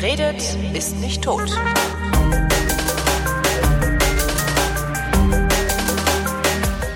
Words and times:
Wer 0.00 0.12
redet, 0.12 0.56
ist 0.72 0.98
nicht 1.00 1.22
tot. 1.22 1.50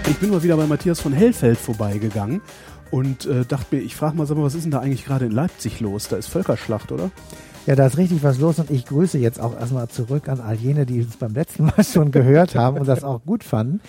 Ich 0.09 0.17
bin 0.17 0.31
mal 0.31 0.43
wieder 0.43 0.57
bei 0.57 0.67
Matthias 0.67 1.01
von 1.01 1.13
Hellfeld 1.13 1.59
vorbeigegangen 1.59 2.41
und 2.91 3.27
äh, 3.27 3.45
dachte 3.45 3.77
mir, 3.77 3.83
ich 3.83 3.95
frage 3.95 4.17
mal, 4.17 4.27
sag 4.27 4.39
mal, 4.39 4.45
was 4.45 4.55
ist 4.55 4.65
denn 4.65 4.71
da 4.71 4.79
eigentlich 4.79 5.05
gerade 5.05 5.27
in 5.27 5.33
Leipzig 5.33 5.81
los? 5.81 6.09
Da 6.09 6.17
ist 6.17 6.29
Völkerschlacht, 6.29 6.93
oder? 6.93 7.11
Ja, 7.67 7.77
da 7.77 7.87
ist 7.87 7.99
richtig 7.99 8.23
was 8.23 8.39
los 8.39 8.59
und 8.59 8.71
ich 8.71 8.87
grüße 8.87 9.19
jetzt 9.19 9.39
auch 9.39 9.59
erstmal 9.59 9.89
zurück 9.89 10.29
an 10.29 10.41
all 10.41 10.57
jene, 10.57 10.87
die 10.87 11.03
uns 11.03 11.17
beim 11.19 11.35
letzten 11.35 11.65
Mal 11.65 11.85
schon 11.85 12.11
gehört 12.11 12.55
haben 12.55 12.79
und 12.79 12.89
das 12.89 13.05
auch 13.05 13.23
gut 13.27 13.45
fanden. 13.45 13.81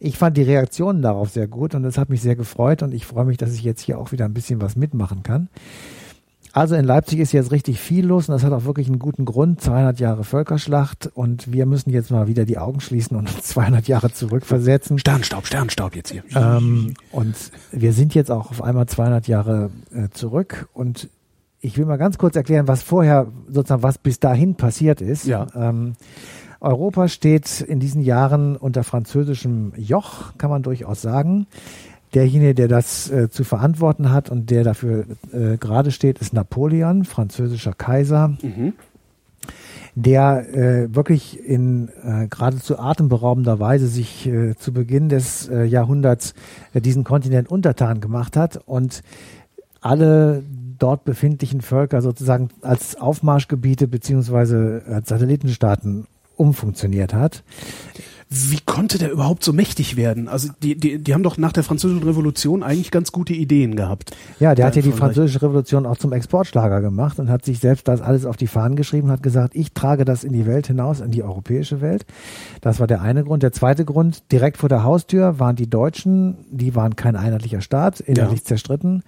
Ich 0.00 0.16
fand 0.16 0.38
die 0.38 0.42
Reaktionen 0.42 1.02
darauf 1.02 1.28
sehr 1.28 1.46
gut 1.46 1.74
und 1.74 1.82
das 1.82 1.98
hat 1.98 2.08
mich 2.08 2.22
sehr 2.22 2.36
gefreut 2.36 2.82
und 2.82 2.94
ich 2.94 3.04
freue 3.04 3.26
mich, 3.26 3.36
dass 3.36 3.52
ich 3.52 3.62
jetzt 3.62 3.82
hier 3.82 3.98
auch 3.98 4.12
wieder 4.12 4.24
ein 4.24 4.34
bisschen 4.34 4.62
was 4.62 4.76
mitmachen 4.76 5.22
kann. 5.22 5.48
Also 6.52 6.74
in 6.74 6.84
Leipzig 6.84 7.18
ist 7.18 7.32
jetzt 7.32 7.50
richtig 7.50 7.80
viel 7.80 8.04
los 8.04 8.28
und 8.28 8.34
das 8.34 8.44
hat 8.44 8.52
auch 8.52 8.64
wirklich 8.64 8.86
einen 8.88 8.98
guten 8.98 9.24
Grund. 9.24 9.60
200 9.62 9.98
Jahre 10.00 10.22
Völkerschlacht 10.22 11.10
und 11.14 11.50
wir 11.50 11.64
müssen 11.64 11.90
jetzt 11.90 12.10
mal 12.10 12.28
wieder 12.28 12.44
die 12.44 12.58
Augen 12.58 12.80
schließen 12.80 13.16
und 13.16 13.28
200 13.28 13.88
Jahre 13.88 14.12
zurückversetzen. 14.12 14.98
Sternstaub, 14.98 15.46
Sternstaub 15.46 15.96
jetzt 15.96 16.10
hier. 16.10 16.22
Ähm, 16.34 16.94
und 17.10 17.34
wir 17.70 17.94
sind 17.94 18.14
jetzt 18.14 18.30
auch 18.30 18.50
auf 18.50 18.62
einmal 18.62 18.86
200 18.86 19.28
Jahre 19.28 19.70
äh, 19.94 20.10
zurück 20.10 20.68
und 20.74 21.08
ich 21.60 21.78
will 21.78 21.86
mal 21.86 21.96
ganz 21.96 22.18
kurz 22.18 22.36
erklären, 22.36 22.68
was 22.68 22.82
vorher 22.82 23.28
sozusagen, 23.48 23.82
was 23.82 23.96
bis 23.96 24.20
dahin 24.20 24.56
passiert 24.56 25.00
ist. 25.00 25.26
Ja. 25.26 25.46
Ähm, 25.54 25.94
Europa 26.60 27.08
steht 27.08 27.60
in 27.60 27.80
diesen 27.80 28.02
Jahren 28.02 28.56
unter 28.56 28.84
französischem 28.84 29.72
Joch, 29.76 30.34
kann 30.38 30.50
man 30.50 30.62
durchaus 30.62 31.00
sagen. 31.02 31.46
Derjenige, 32.14 32.54
der 32.54 32.68
das 32.68 33.10
äh, 33.10 33.30
zu 33.30 33.44
verantworten 33.44 34.12
hat 34.12 34.30
und 34.30 34.50
der 34.50 34.64
dafür 34.64 35.06
äh, 35.32 35.56
gerade 35.56 35.90
steht, 35.90 36.18
ist 36.18 36.32
Napoleon, 36.32 37.04
französischer 37.04 37.72
Kaiser, 37.72 38.36
Mhm. 38.42 38.74
der 39.94 40.54
äh, 40.54 40.94
wirklich 40.94 41.38
in 41.44 41.88
äh, 42.02 42.26
geradezu 42.28 42.78
atemberaubender 42.78 43.60
Weise 43.60 43.86
sich 43.86 44.26
äh, 44.26 44.54
zu 44.56 44.72
Beginn 44.72 45.08
des 45.08 45.48
äh, 45.48 45.64
Jahrhunderts 45.64 46.34
diesen 46.74 47.04
Kontinent 47.04 47.50
untertan 47.50 48.00
gemacht 48.00 48.36
hat 48.36 48.60
und 48.66 49.02
alle 49.80 50.42
dort 50.78 51.04
befindlichen 51.04 51.60
Völker 51.60 52.02
sozusagen 52.02 52.48
als 52.62 52.96
Aufmarschgebiete 52.96 53.86
beziehungsweise 53.88 54.82
als 54.88 55.08
Satellitenstaaten 55.08 56.06
umfunktioniert 56.36 57.14
hat. 57.14 57.42
Wie 58.34 58.60
konnte 58.64 58.96
der 58.96 59.12
überhaupt 59.12 59.44
so 59.44 59.52
mächtig 59.52 59.96
werden? 59.96 60.26
Also 60.26 60.48
die, 60.62 60.74
die, 60.74 60.96
die 60.96 61.12
haben 61.12 61.22
doch 61.22 61.36
nach 61.36 61.52
der 61.52 61.64
Französischen 61.64 62.02
Revolution 62.02 62.62
eigentlich 62.62 62.90
ganz 62.90 63.12
gute 63.12 63.34
Ideen 63.34 63.76
gehabt. 63.76 64.16
Ja, 64.40 64.54
der 64.54 64.64
hat 64.64 64.74
ja 64.74 64.80
die 64.80 64.92
französische 64.92 65.42
Revolution 65.42 65.84
auch 65.84 65.98
zum 65.98 66.14
Exportschlager 66.14 66.80
gemacht 66.80 67.18
und 67.18 67.28
hat 67.28 67.44
sich 67.44 67.58
selbst 67.58 67.88
das 67.88 68.00
alles 68.00 68.24
auf 68.24 68.38
die 68.38 68.46
Fahnen 68.46 68.74
geschrieben 68.74 69.08
und 69.08 69.12
hat 69.12 69.22
gesagt, 69.22 69.54
ich 69.54 69.74
trage 69.74 70.06
das 70.06 70.24
in 70.24 70.32
die 70.32 70.46
Welt 70.46 70.66
hinaus, 70.66 71.00
in 71.00 71.10
die 71.10 71.22
europäische 71.22 71.82
Welt. 71.82 72.06
Das 72.62 72.80
war 72.80 72.86
der 72.86 73.02
eine 73.02 73.22
Grund. 73.22 73.42
Der 73.42 73.52
zweite 73.52 73.84
Grund, 73.84 74.32
direkt 74.32 74.56
vor 74.56 74.70
der 74.70 74.82
Haustür 74.82 75.38
waren 75.38 75.56
die 75.56 75.68
Deutschen, 75.68 76.38
die 76.50 76.74
waren 76.74 76.96
kein 76.96 77.16
einheitlicher 77.16 77.60
Staat, 77.60 78.00
innerlich 78.00 78.40
Ja. 78.40 78.44
zerstritten, 78.46 79.02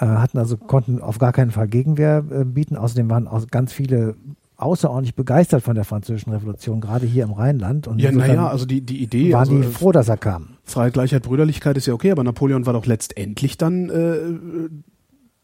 äh, 0.00 0.06
hatten 0.06 0.38
also, 0.38 0.56
konnten 0.56 1.00
auf 1.00 1.18
gar 1.18 1.32
keinen 1.32 1.52
Fall 1.52 1.68
Gegenwehr 1.68 2.24
äh, 2.32 2.44
bieten. 2.44 2.76
Außerdem 2.76 3.08
waren 3.08 3.28
auch 3.28 3.46
ganz 3.46 3.72
viele 3.72 4.16
außerordentlich 4.56 5.14
begeistert 5.14 5.62
von 5.62 5.74
der 5.74 5.84
französischen 5.84 6.32
Revolution, 6.32 6.80
gerade 6.80 7.06
hier 7.06 7.24
im 7.24 7.32
Rheinland. 7.32 7.86
Und 7.86 8.00
Ja, 8.00 8.10
naja, 8.10 8.48
also 8.48 8.66
die, 8.66 8.80
die 8.80 9.02
Idee, 9.02 9.32
waren 9.32 9.40
also, 9.40 9.56
die 9.56 9.62
froh, 9.62 9.92
dass 9.92 10.08
er 10.08 10.16
kam. 10.16 10.56
Freiheit, 10.64 10.94
Gleichheit, 10.94 11.22
Brüderlichkeit 11.22 11.76
ist 11.76 11.86
ja 11.86 11.94
okay, 11.94 12.10
aber 12.10 12.24
Napoleon 12.24 12.66
war 12.66 12.72
doch 12.72 12.86
letztendlich 12.86 13.58
dann 13.58 13.90
äh, 13.90 14.16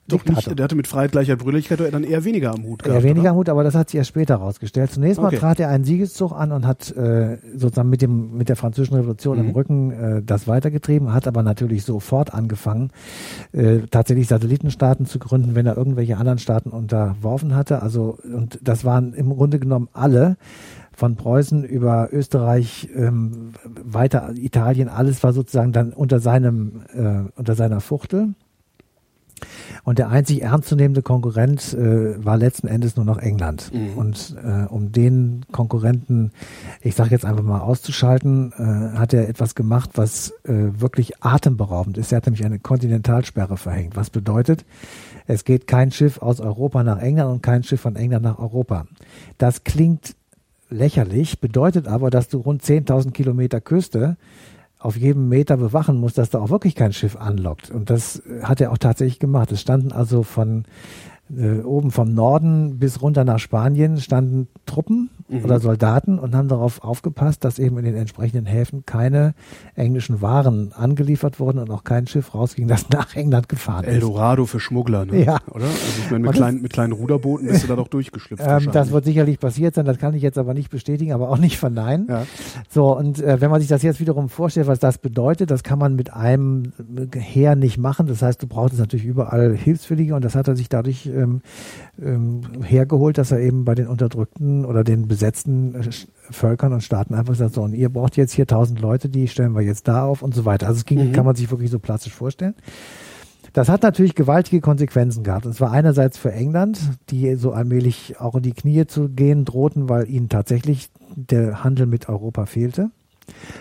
doch 0.08 0.25
nicht, 0.25 0.58
der 0.58 0.64
hatte 0.64 0.75
mit 0.75 0.86
Freiheit, 0.86 1.12
Gleichheit, 1.12 1.39
Brüderlichkeit 1.39 1.81
dann 1.93 2.04
eher 2.04 2.25
weniger 2.25 2.53
am 2.53 2.65
Hut 2.65 2.82
Eher 2.82 2.88
gehabt. 2.91 3.04
weniger 3.04 3.31
oder? 3.31 3.34
Mut, 3.34 3.49
aber 3.49 3.65
das 3.65 3.75
hat 3.75 3.88
sich 3.91 3.99
erst 3.99 4.09
später 4.09 4.38
herausgestellt. 4.41 4.91
Zunächst 4.91 5.21
mal 5.21 5.28
Okay. 5.28 5.38
trat 5.38 5.60
er 5.60 5.69
einen 5.69 5.84
Siegeszug 5.84 6.32
an 6.32 6.53
und 6.53 6.66
hat 6.66 6.91
äh, 6.97 7.38
sozusagen 7.56 7.88
mit 7.88 8.03
dem 8.03 8.37
mit 8.37 8.49
der 8.49 8.56
französischen 8.56 8.97
Revolution 8.97 9.38
Mhm. 9.38 9.44
im 9.49 9.50
Rücken 9.54 9.91
äh, 9.93 10.22
das 10.22 10.49
weitergetrieben, 10.49 11.12
hat 11.15 11.27
aber 11.28 11.43
natürlich 11.43 11.84
sofort 11.84 12.34
angefangen, 12.34 12.91
äh, 13.53 13.78
tatsächlich 13.91 14.27
Satellitenstaaten 14.28 15.06
zu 15.06 15.19
gründen, 15.19 15.54
wenn 15.54 15.66
er 15.66 15.77
irgendwelche 15.77 16.16
anderen 16.16 16.38
Staaten 16.38 16.71
unterworfen 16.71 17.54
hatte. 17.54 17.81
Also 17.82 18.19
und 18.25 18.59
das 18.62 18.84
waren 18.84 19.15
im 19.15 19.31
Grunde 19.31 19.59
genommen 19.59 19.88
alle 19.93 20.37
von 20.94 21.16
Preußen 21.16 21.65
über 21.65 22.09
Österreich 22.12 22.91
ähm, 22.94 23.53
weiter 23.82 24.31
Italien, 24.37 24.88
alles 24.88 25.22
war 25.22 25.32
sozusagen 25.32 25.72
dann 25.72 25.93
unter 25.93 26.21
seinem 26.21 26.82
äh, 26.93 27.31
unter 27.37 27.54
seiner 27.54 27.81
Fuchtel. 27.81 28.34
Und 29.84 29.98
der 29.98 30.10
einzig 30.10 30.42
ernstzunehmende 30.42 31.03
Konkurrent 31.03 31.75
äh, 31.75 32.25
war 32.25 32.36
letzten 32.36 32.69
Endes 32.69 32.97
nur 32.97 33.04
noch 33.04 33.19
England. 33.19 33.70
Mhm. 33.72 33.97
Und 33.97 34.36
äh, 34.42 34.66
um 34.66 34.92
den 34.92 35.44
Konkurrenten, 35.53 36.32
ich 36.80 36.94
sage 36.94 37.10
jetzt 37.10 37.25
einfach 37.25 37.42
mal 37.42 37.60
auszuschalten, 37.60 38.53
äh, 38.56 38.98
hat 38.98 39.12
er 39.14 39.28
etwas 39.28 39.54
gemacht, 39.54 39.91
was 39.94 40.30
äh, 40.44 40.53
wirklich 40.78 41.22
atemberaubend 41.22 41.98
ist. 41.98 42.12
Er 42.12 42.16
hat 42.16 42.26
nämlich 42.26 42.44
eine 42.44 42.58
Kontinentalsperre 42.58 43.56
verhängt. 43.56 43.97
Was 43.97 44.10
bedeutet, 44.10 44.64
es 45.26 45.44
geht 45.44 45.66
kein 45.66 45.91
Schiff 45.91 46.20
aus 46.20 46.41
Europa 46.41 46.82
nach 46.82 46.98
England 46.98 47.32
und 47.32 47.42
kein 47.42 47.62
Schiff 47.62 47.80
von 47.80 47.97
England 47.97 48.24
nach 48.24 48.38
Europa. 48.38 48.86
Das 49.38 49.64
klingt 49.64 50.14
lächerlich, 50.72 51.41
bedeutet 51.41 51.86
aber, 51.86 52.10
dass 52.10 52.28
du 52.28 52.38
rund 52.38 52.62
10.000 52.62 53.12
Kilometer 53.12 53.60
Küste 53.60 54.16
auf 54.82 54.97
jedem 54.97 55.28
Meter 55.28 55.56
bewachen 55.56 55.97
musst, 55.97 56.19
dass 56.19 56.31
da 56.31 56.41
auch 56.41 56.50
wirklich 56.50 56.75
kein 56.75 56.93
Schiff 56.93 57.16
anlockt. 57.16 57.70
Und 57.70 57.88
das 57.88 58.22
hat 58.43 58.60
er 58.60 58.72
auch 58.72 58.78
tatsächlich 58.78 59.19
gemacht. 59.19 59.53
Es 59.53 59.60
standen 59.60 59.93
also 59.93 60.22
von 60.22 60.65
äh, 61.37 61.60
oben 61.62 61.91
vom 61.91 62.15
Norden 62.15 62.78
bis 62.78 63.00
runter 63.03 63.25
nach 63.25 63.38
Spanien 63.38 64.00
standen 64.00 64.48
Truppen 64.66 65.10
Mhm. 65.32 65.44
oder 65.44 65.60
Soldaten 65.60 66.19
und 66.19 66.34
haben 66.34 66.48
darauf 66.48 66.84
aufgepasst, 66.84 67.44
dass 67.44 67.59
eben 67.59 67.78
in 67.78 67.84
den 67.84 67.97
entsprechenden 67.97 68.47
Häfen 68.47 68.84
keine 68.84 69.34
englischen 69.75 70.21
Waren 70.21 70.72
angeliefert 70.72 71.41
wurden 71.41 71.59
und 71.59 71.71
auch 71.71 71.84
kein 71.84 72.06
Schiff 72.06 72.34
rausging, 72.34 72.69
das 72.69 72.88
nach 72.91 73.15
England 73.16 73.48
gefahren 73.48 73.84
ist. 73.84 73.94
Eldorado 73.94 74.44
für 74.47 74.60
Schmuggler, 74.60 75.04
ne? 75.06 75.25
Ja. 75.25 75.38
Oder? 75.50 75.65
Also 75.65 75.78
ich 76.04 76.10
meine, 76.10 76.25
mit 76.26 76.32
kleinen, 76.34 76.62
mit 76.62 76.72
kleinen 76.72 76.92
Ruderbooten 76.92 77.48
bist 77.48 77.65
du 77.65 77.69
da 77.69 77.76
doch 77.76 77.88
durchgeschlüpft. 77.88 78.44
Ähm, 78.47 78.69
das 78.72 78.91
wird 78.91 79.04
sicherlich 79.04 79.38
passiert 79.38 79.75
sein, 79.75 79.84
das 79.84 79.98
kann 79.98 80.15
ich 80.15 80.22
jetzt 80.22 80.38
aber 80.38 80.54
nicht 80.54 80.71
bestätigen, 80.71 81.12
aber 81.12 81.31
auch 81.31 81.38
nicht 81.38 81.59
verneinen. 81.59 82.06
ja. 82.09 82.25
So, 82.69 82.97
und 82.97 83.21
äh, 83.22 83.41
wenn 83.41 83.50
man 83.50 83.60
sich 83.60 83.69
das 83.69 83.82
jetzt 83.82 84.00
wiederum 84.00 84.28
vorstellt, 84.28 84.66
was 84.66 84.78
das 84.78 84.98
bedeutet, 84.98 85.50
das 85.50 85.62
kann 85.62 85.78
man 85.78 85.94
mit 85.97 86.12
einem 86.12 86.72
Heer 87.15 87.56
nicht 87.56 87.78
machen. 87.78 88.06
Das 88.06 88.22
heißt, 88.22 88.42
du 88.42 88.47
brauchst 88.47 88.78
natürlich 88.78 89.06
überall 89.06 89.54
Hilfswillige 89.56 90.15
und 90.15 90.25
das 90.25 90.34
hat 90.34 90.48
er 90.48 90.56
sich 90.56 90.69
dadurch 90.69 91.06
ähm, 91.22 91.41
ähm, 92.00 92.62
hergeholt, 92.62 93.16
dass 93.19 93.31
er 93.33 93.41
eben 93.41 93.65
bei 93.65 93.75
den 93.75 93.87
unterdrückten 93.87 94.65
oder 94.65 94.84
den 94.84 95.09
besetzten 95.09 95.75
äh, 95.75 95.91
Völkern 96.31 96.72
und 96.72 96.83
Staaten 96.83 97.15
einfach 97.15 97.34
sagt, 97.34 97.55
so, 97.55 97.62
und 97.62 97.75
ihr 97.75 97.88
braucht 97.88 98.16
jetzt 98.16 98.33
hier 98.33 98.47
tausend 98.47 98.81
Leute, 98.81 99.09
die 99.09 99.28
stellen 99.28 99.53
wir 99.55 99.62
jetzt 99.62 99.88
da 99.88 100.05
auf 100.05 100.22
und 100.22 100.34
so 100.34 100.44
weiter. 100.44 100.66
Also 100.66 100.78
es 100.78 100.84
ging, 100.84 101.09
Mhm. 101.09 101.12
kann 101.12 101.25
man 101.25 101.34
sich 101.37 101.50
wirklich 101.50 101.71
so 101.71 101.78
plastisch 101.78 102.12
vorstellen. 102.15 102.55
Das 103.55 103.69
hat 103.69 103.83
natürlich 103.83 104.15
gewaltige 104.15 104.62
Konsequenzen 104.62 105.25
gehabt. 105.25 105.44
Und 105.44 105.55
zwar 105.55 105.72
einerseits 105.72 106.16
für 106.16 106.33
England, 106.33 106.78
die 107.10 107.34
so 107.34 107.53
allmählich 107.53 108.19
auch 108.19 108.34
in 108.37 108.43
die 108.43 108.53
Knie 108.53 108.87
zu 108.87 109.10
gehen 109.10 109.44
drohten, 109.44 109.91
weil 109.91 110.09
ihnen 110.09 110.31
tatsächlich 110.31 110.89
der 111.16 111.62
Handel 111.62 111.87
mit 111.87 112.09
Europa 112.09 112.47
fehlte. 112.47 112.91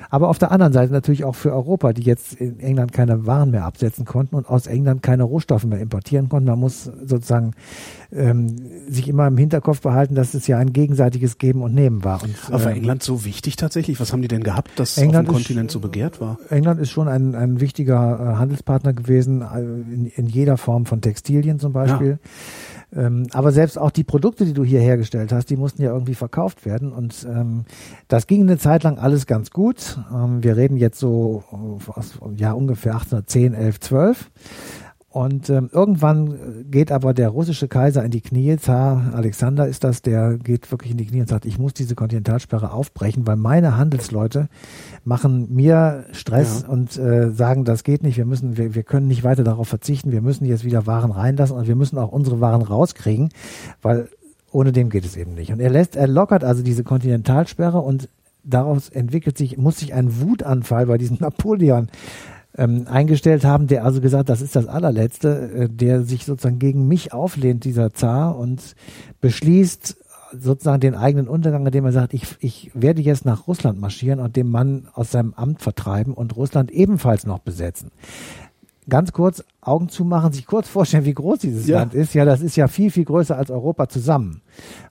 Aber 0.10 0.30
auf 0.30 0.40
der 0.40 0.52
anderen 0.52 0.74
Seite 0.74 0.92
natürlich 0.94 1.24
auch 1.24 1.36
für 1.36 1.52
Europa, 1.54 1.94
die 1.94 2.04
jetzt 2.04 2.34
in 2.34 2.60
England 2.60 2.92
keine 2.92 3.26
Waren 3.26 3.52
mehr 3.52 3.66
absetzen 3.66 4.06
konnten 4.06 4.36
und 4.36 4.48
aus 4.50 4.68
England 4.68 5.04
keine 5.04 5.24
Rohstoffe 5.24 5.64
mehr 5.66 5.80
importieren 5.80 6.30
konnten. 6.30 6.50
Man 6.50 6.60
muss 6.60 6.84
sozusagen 6.84 7.54
ähm, 8.12 8.56
sich 8.90 9.08
immer 9.08 9.28
im 9.28 9.38
Hinterkopf 9.38 9.82
behalten, 9.82 10.16
dass 10.16 10.34
es 10.34 10.48
ja 10.48 10.58
ein 10.58 10.74
gegenseitiges 10.74 11.38
Geben 11.38 11.62
und 11.62 11.74
Nehmen 11.74 12.04
war. 12.04 12.22
Und, 12.24 12.36
Aber 12.48 12.66
war 12.66 12.72
ähm, 12.72 12.78
England 12.78 13.04
so 13.04 13.24
wichtig 13.26 13.56
tatsächlich? 13.56 14.00
Was 14.00 14.12
haben 14.12 14.22
die 14.22 14.28
denn 14.28 14.44
gehabt, 14.44 14.72
dass 14.78 14.98
England 14.98 15.30
auf 15.30 15.36
dem 15.36 15.40
ist- 15.40 15.48
Kontinent 15.48 15.72
so 15.72 15.80
begehrt 15.80 16.20
war? 16.20 16.38
England 16.50 16.80
ist 16.82 16.90
schon 16.90 17.08
ein, 17.08 17.36
ein 17.36 17.60
wichtiger 17.62 18.34
äh, 18.34 18.36
Handelspartner 18.38 18.94
gewesen, 18.94 19.42
äh, 19.42 19.62
in, 19.62 20.12
in 20.16 20.28
jeder 20.28 20.58
Form 20.58 20.86
von 20.86 21.02
Textilien 21.02 21.60
zum 21.60 21.74
Beispiel. 21.74 22.20
Ähm, 22.96 23.28
aber 23.32 23.52
selbst 23.52 23.78
auch 23.78 23.92
die 23.92 24.04
Produkte, 24.04 24.46
die 24.46 24.54
du 24.54 24.64
hier 24.64 24.82
hergestellt 24.82 25.32
hast, 25.32 25.50
die 25.50 25.56
mussten 25.56 25.82
ja 25.82 25.92
irgendwie 25.92 26.16
verkauft 26.16 26.66
werden. 26.66 26.92
Und 26.92 27.26
ähm, 27.30 27.66
das 28.08 28.28
ging 28.28 28.42
eine 28.42 28.58
Zeit 28.58 28.84
lang 28.84 28.98
alles 28.98 29.28
ganz 29.28 29.52
gut. 29.52 29.98
Ähm, 30.14 30.44
wir 30.44 30.58
reden 30.58 30.78
jetzt 30.78 31.00
so 31.00 31.44
äh, 31.52 31.92
aus 31.92 32.20
ja 32.36 32.52
ungefähr 32.52 32.94
1810, 32.94 33.54
11, 33.54 33.80
12. 33.80 34.32
Und 35.12 35.50
ähm, 35.50 35.70
irgendwann 35.74 36.28
äh, 36.32 36.64
geht 36.64 36.90
aber 36.90 37.14
der 37.14 37.28
russische 37.30 37.68
Kaiser 37.68 38.04
in 38.06 38.12
die 38.12 38.22
Knie, 38.22 38.56
Zar 38.58 39.12
Alexander 39.14 39.68
ist 39.68 39.84
das, 39.84 40.02
der 40.02 40.38
geht 40.38 40.72
wirklich 40.72 40.92
in 40.92 40.98
die 40.98 41.06
Knie 41.06 41.20
und 41.20 41.28
sagt, 41.28 41.46
ich 41.46 41.60
muss 41.60 41.74
diese 41.74 41.96
Kontinentalsperre 41.96 42.72
aufbrechen, 42.72 43.28
weil 43.28 43.36
meine 43.36 43.78
Handelsleute 43.78 44.48
machen 45.04 45.54
mir 45.54 46.06
Stress 46.14 46.62
Ja. 46.62 46.70
und 46.70 46.98
äh, 46.98 47.32
sagen, 47.32 47.66
das 47.66 47.84
geht 47.84 48.04
nicht, 48.04 48.16
wir 48.16 48.26
müssen, 48.26 48.56
wir, 48.56 48.74
wir 48.74 48.84
können 48.84 49.08
nicht 49.08 49.26
weiter 49.26 49.44
darauf 49.44 49.68
verzichten, 49.68 50.14
wir 50.14 50.22
müssen 50.22 50.46
jetzt 50.46 50.64
wieder 50.64 50.88
Waren 50.88 51.12
reinlassen 51.12 51.58
und 51.58 51.68
wir 51.68 51.76
müssen 51.76 51.98
auch 51.98 52.14
unsere 52.14 52.40
Waren 52.40 52.62
rauskriegen, 52.62 53.30
weil 53.82 54.08
ohne 54.54 54.72
dem 54.72 54.90
geht 54.90 55.04
es 55.04 55.18
eben 55.18 55.34
nicht. 55.34 55.52
Und 55.52 55.60
er 55.60 55.70
lässt, 55.72 55.98
er 55.98 56.08
lockert 56.08 56.46
also 56.46 56.64
diese 56.64 56.86
Kontinentalsperre 56.86 57.80
und 57.80 58.08
daraus 58.46 58.88
entwickelt 58.88 59.38
sich, 59.38 59.58
muss 59.58 59.80
sich 59.80 59.94
ein 59.94 60.22
Wutanfall 60.22 60.86
bei 60.86 60.98
diesem 60.98 61.18
Napoleon 61.20 61.90
ähm, 62.58 62.86
eingestellt 62.88 63.46
haben, 63.46 63.68
der 63.68 63.86
also 63.86 64.02
gesagt, 64.02 64.30
das 64.30 64.42
ist 64.42 64.56
das 64.56 64.68
allerletzte, 64.68 65.52
äh, 65.52 65.70
der 65.70 66.04
sich 66.04 66.26
sozusagen 66.26 66.60
gegen 66.60 66.88
mich 66.88 67.14
auflehnt, 67.14 67.64
dieser 67.64 67.94
Zar, 67.94 68.38
und 68.38 68.76
beschließt 69.22 69.98
sozusagen 70.34 70.80
den 70.80 70.96
eigenen 70.96 71.28
Untergang, 71.28 71.66
indem 71.66 71.86
er 71.86 71.92
sagt, 71.92 72.14
ich, 72.14 72.38
ich 72.40 72.72
werde 72.74 73.02
jetzt 73.02 73.26
nach 73.26 73.48
Russland 73.48 73.80
marschieren 73.80 74.20
und 74.20 74.36
den 74.36 74.50
Mann 74.50 74.88
aus 74.94 75.12
seinem 75.12 75.34
Amt 75.34 75.62
vertreiben 75.62 76.14
und 76.14 76.36
Russland 76.38 76.72
ebenfalls 76.72 77.26
noch 77.26 77.40
besetzen 77.40 77.92
ganz 78.92 79.12
kurz 79.14 79.44
Augen 79.62 79.90
zumachen, 79.90 80.32
sich 80.34 80.46
kurz 80.46 80.68
vorstellen, 80.68 81.06
wie 81.06 81.14
groß 81.14 81.40
dieses 81.40 81.66
Ja. 81.66 81.80
Land 81.80 81.96
ist. 81.96 82.14
Ja, 82.14 82.26
das 82.26 82.42
ist 82.42 82.56
ja 82.56 82.68
viel, 82.68 82.92
viel 82.92 83.06
größer 83.06 83.36
als 83.38 83.50
Europa 83.50 83.88
zusammen. 83.90 84.42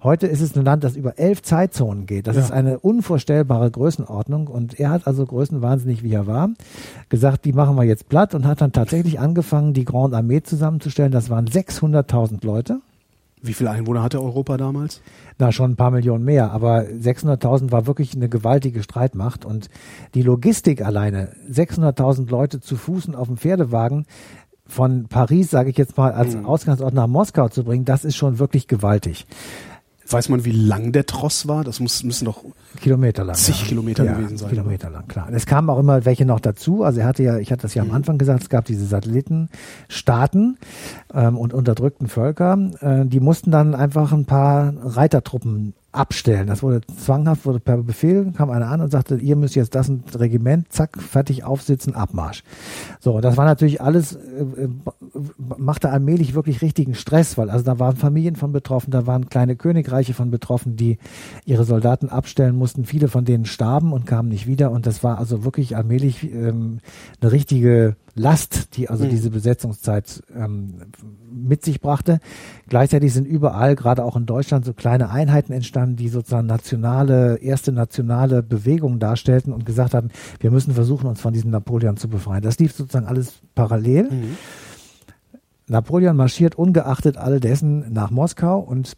Heute 0.02 0.26
ist 0.26 0.40
es 0.40 0.56
ein 0.56 0.64
Land, 0.64 0.82
das 0.82 0.96
über 0.96 1.18
elf 1.18 1.42
Zeitzonen 1.42 2.06
geht. 2.06 2.26
Das 2.26 2.34
Ja. 2.36 2.42
ist 2.42 2.50
eine 2.50 2.80
unvorstellbare 2.80 3.70
Größenordnung. 3.70 4.48
Und 4.48 4.80
er 4.80 4.90
hat 4.90 5.06
also 5.06 5.24
größenwahnsinnig, 5.26 6.02
wie 6.02 6.12
er 6.12 6.26
war, 6.26 6.50
gesagt, 7.10 7.44
die 7.44 7.52
machen 7.52 7.76
wir 7.76 7.84
jetzt 7.84 8.08
platt 8.08 8.34
und 8.34 8.46
hat 8.46 8.60
dann 8.60 8.72
tatsächlich 8.72 9.20
angefangen, 9.20 9.74
die 9.74 9.84
Grande 9.84 10.16
Armee 10.16 10.42
zusammenzustellen. 10.42 11.12
Das 11.12 11.28
waren 11.30 11.46
600.000 11.46 12.44
Leute. 12.44 12.80
Wie 13.42 13.54
viele 13.54 13.70
Einwohner 13.70 14.02
hatte 14.02 14.20
Europa 14.20 14.56
damals? 14.58 15.00
Na, 15.38 15.50
schon 15.50 15.72
ein 15.72 15.76
paar 15.76 15.90
Millionen 15.90 16.24
mehr, 16.24 16.50
aber 16.52 16.82
600.000 16.82 17.72
war 17.72 17.86
wirklich 17.86 18.14
eine 18.14 18.28
gewaltige 18.28 18.82
Streitmacht 18.82 19.44
und 19.46 19.70
die 20.14 20.22
Logistik 20.22 20.84
alleine, 20.84 21.32
600.000 21.50 22.28
Leute 22.30 22.60
zu 22.60 22.76
Fuß 22.76 23.06
und 23.06 23.14
auf 23.14 23.28
dem 23.28 23.38
Pferdewagen 23.38 24.04
von 24.66 25.08
Paris, 25.08 25.50
sage 25.50 25.70
ich 25.70 25.78
jetzt 25.78 25.96
mal, 25.96 26.12
als 26.12 26.36
Mhm. 26.36 26.44
Ausgangsort 26.44 26.94
nach 26.94 27.06
Moskau 27.06 27.48
zu 27.48 27.64
bringen, 27.64 27.84
das 27.84 28.04
ist 28.04 28.16
schon 28.16 28.38
wirklich 28.38 28.68
gewaltig. 28.68 29.26
Weiß 30.10 30.28
man, 30.28 30.44
wie 30.44 30.50
lang 30.52 30.92
der 30.92 31.06
Tross 31.06 31.46
war? 31.46 31.62
Das 31.62 31.78
muss, 31.78 32.02
müssen 32.02 32.24
doch 32.24 32.44
Kilometer 32.80 33.24
lang. 33.24 33.36
Zig 33.36 33.64
Kilometer 33.64 34.04
ja, 34.04 34.14
gewesen 34.14 34.38
sein, 34.38 34.50
Kilometer 34.50 34.90
lang, 34.90 35.06
klar. 35.08 35.28
Es 35.32 35.46
kamen 35.46 35.70
auch 35.70 35.78
immer 35.78 36.04
welche 36.04 36.24
noch 36.24 36.40
dazu. 36.40 36.82
Also 36.82 37.00
er 37.00 37.06
hatte 37.06 37.22
ja, 37.22 37.38
ich 37.38 37.52
hatte 37.52 37.62
das 37.62 37.74
ja 37.74 37.84
Mhm. 37.84 37.90
am 37.90 37.96
Anfang 37.96 38.18
gesagt, 38.18 38.42
es 38.42 38.48
gab 38.48 38.64
diese 38.64 38.86
Satellitenstaaten 38.86 40.58
ähm, 41.14 41.36
und 41.38 41.54
unterdrückten 41.54 42.08
Völker. 42.08 42.58
Äh, 42.80 43.06
die 43.06 43.20
mussten 43.20 43.50
dann 43.50 43.74
einfach 43.74 44.12
ein 44.12 44.24
paar 44.24 44.74
Reitertruppen 44.82 45.74
abstellen. 45.92 46.46
Das 46.46 46.62
wurde 46.62 46.82
zwanghaft, 46.82 47.44
wurde 47.46 47.58
per 47.58 47.78
Befehl, 47.78 48.32
kam 48.32 48.50
einer 48.50 48.68
an 48.68 48.80
und 48.80 48.90
sagte, 48.90 49.16
ihr 49.16 49.34
müsst 49.34 49.56
jetzt 49.56 49.74
das 49.74 49.88
ein 49.88 50.04
Regiment, 50.14 50.72
zack, 50.72 51.00
fertig 51.00 51.42
aufsitzen, 51.42 51.94
Abmarsch. 51.94 52.44
So, 53.00 53.20
das 53.20 53.36
war 53.36 53.44
natürlich 53.44 53.80
alles, 53.80 54.14
äh, 54.14 54.64
äh, 54.64 54.68
machte 55.58 55.90
allmählich 55.90 56.34
wirklich 56.34 56.62
richtigen 56.62 56.94
Stress, 56.94 57.36
weil 57.36 57.50
also 57.50 57.64
da 57.64 57.78
waren 57.78 57.96
Familien 57.96 58.36
von 58.36 58.52
betroffen, 58.52 58.92
da 58.92 59.06
waren 59.06 59.28
kleine 59.28 59.56
Königreiche 59.56 60.14
von 60.14 60.30
betroffen, 60.30 60.76
die 60.76 60.98
ihre 61.44 61.64
Soldaten 61.64 62.08
abstellen 62.08 62.56
mussten. 62.56 62.84
Viele 62.84 63.08
von 63.08 63.24
denen 63.24 63.44
starben 63.44 63.92
und 63.92 64.06
kamen 64.06 64.28
nicht 64.28 64.46
wieder 64.46 64.70
und 64.70 64.86
das 64.86 65.02
war 65.02 65.18
also 65.18 65.44
wirklich 65.44 65.76
allmählich 65.76 66.22
ähm, 66.32 66.78
eine 67.20 67.32
richtige 67.32 67.96
Last, 68.14 68.76
die 68.76 68.88
also 68.88 69.04
Mhm. 69.04 69.10
diese 69.10 69.30
Besetzungszeit 69.30 70.22
ähm, 70.34 70.74
mit 71.32 71.64
sich 71.64 71.80
brachte. 71.80 72.20
Gleichzeitig 72.68 73.12
sind 73.12 73.26
überall, 73.26 73.76
gerade 73.76 74.04
auch 74.04 74.16
in 74.16 74.26
Deutschland, 74.26 74.64
so 74.64 74.72
kleine 74.72 75.10
Einheiten 75.10 75.52
entstanden, 75.52 75.96
die 75.96 76.08
sozusagen 76.08 76.46
nationale, 76.46 77.36
erste 77.36 77.72
nationale 77.72 78.42
Bewegungen 78.42 78.98
darstellten 78.98 79.52
und 79.52 79.64
gesagt 79.64 79.94
haben, 79.94 80.08
wir 80.40 80.50
müssen 80.50 80.74
versuchen, 80.74 81.06
uns 81.06 81.20
von 81.20 81.32
diesem 81.32 81.50
Napoleon 81.50 81.96
zu 81.96 82.08
befreien. 82.08 82.42
Das 82.42 82.58
lief 82.58 82.72
sozusagen 82.72 83.06
alles 83.06 83.34
parallel. 83.54 84.04
Mhm. 84.04 84.36
Napoleon 85.68 86.16
marschiert 86.16 86.56
ungeachtet 86.56 87.16
all 87.16 87.38
dessen 87.38 87.92
nach 87.92 88.10
Moskau 88.10 88.58
und 88.58 88.96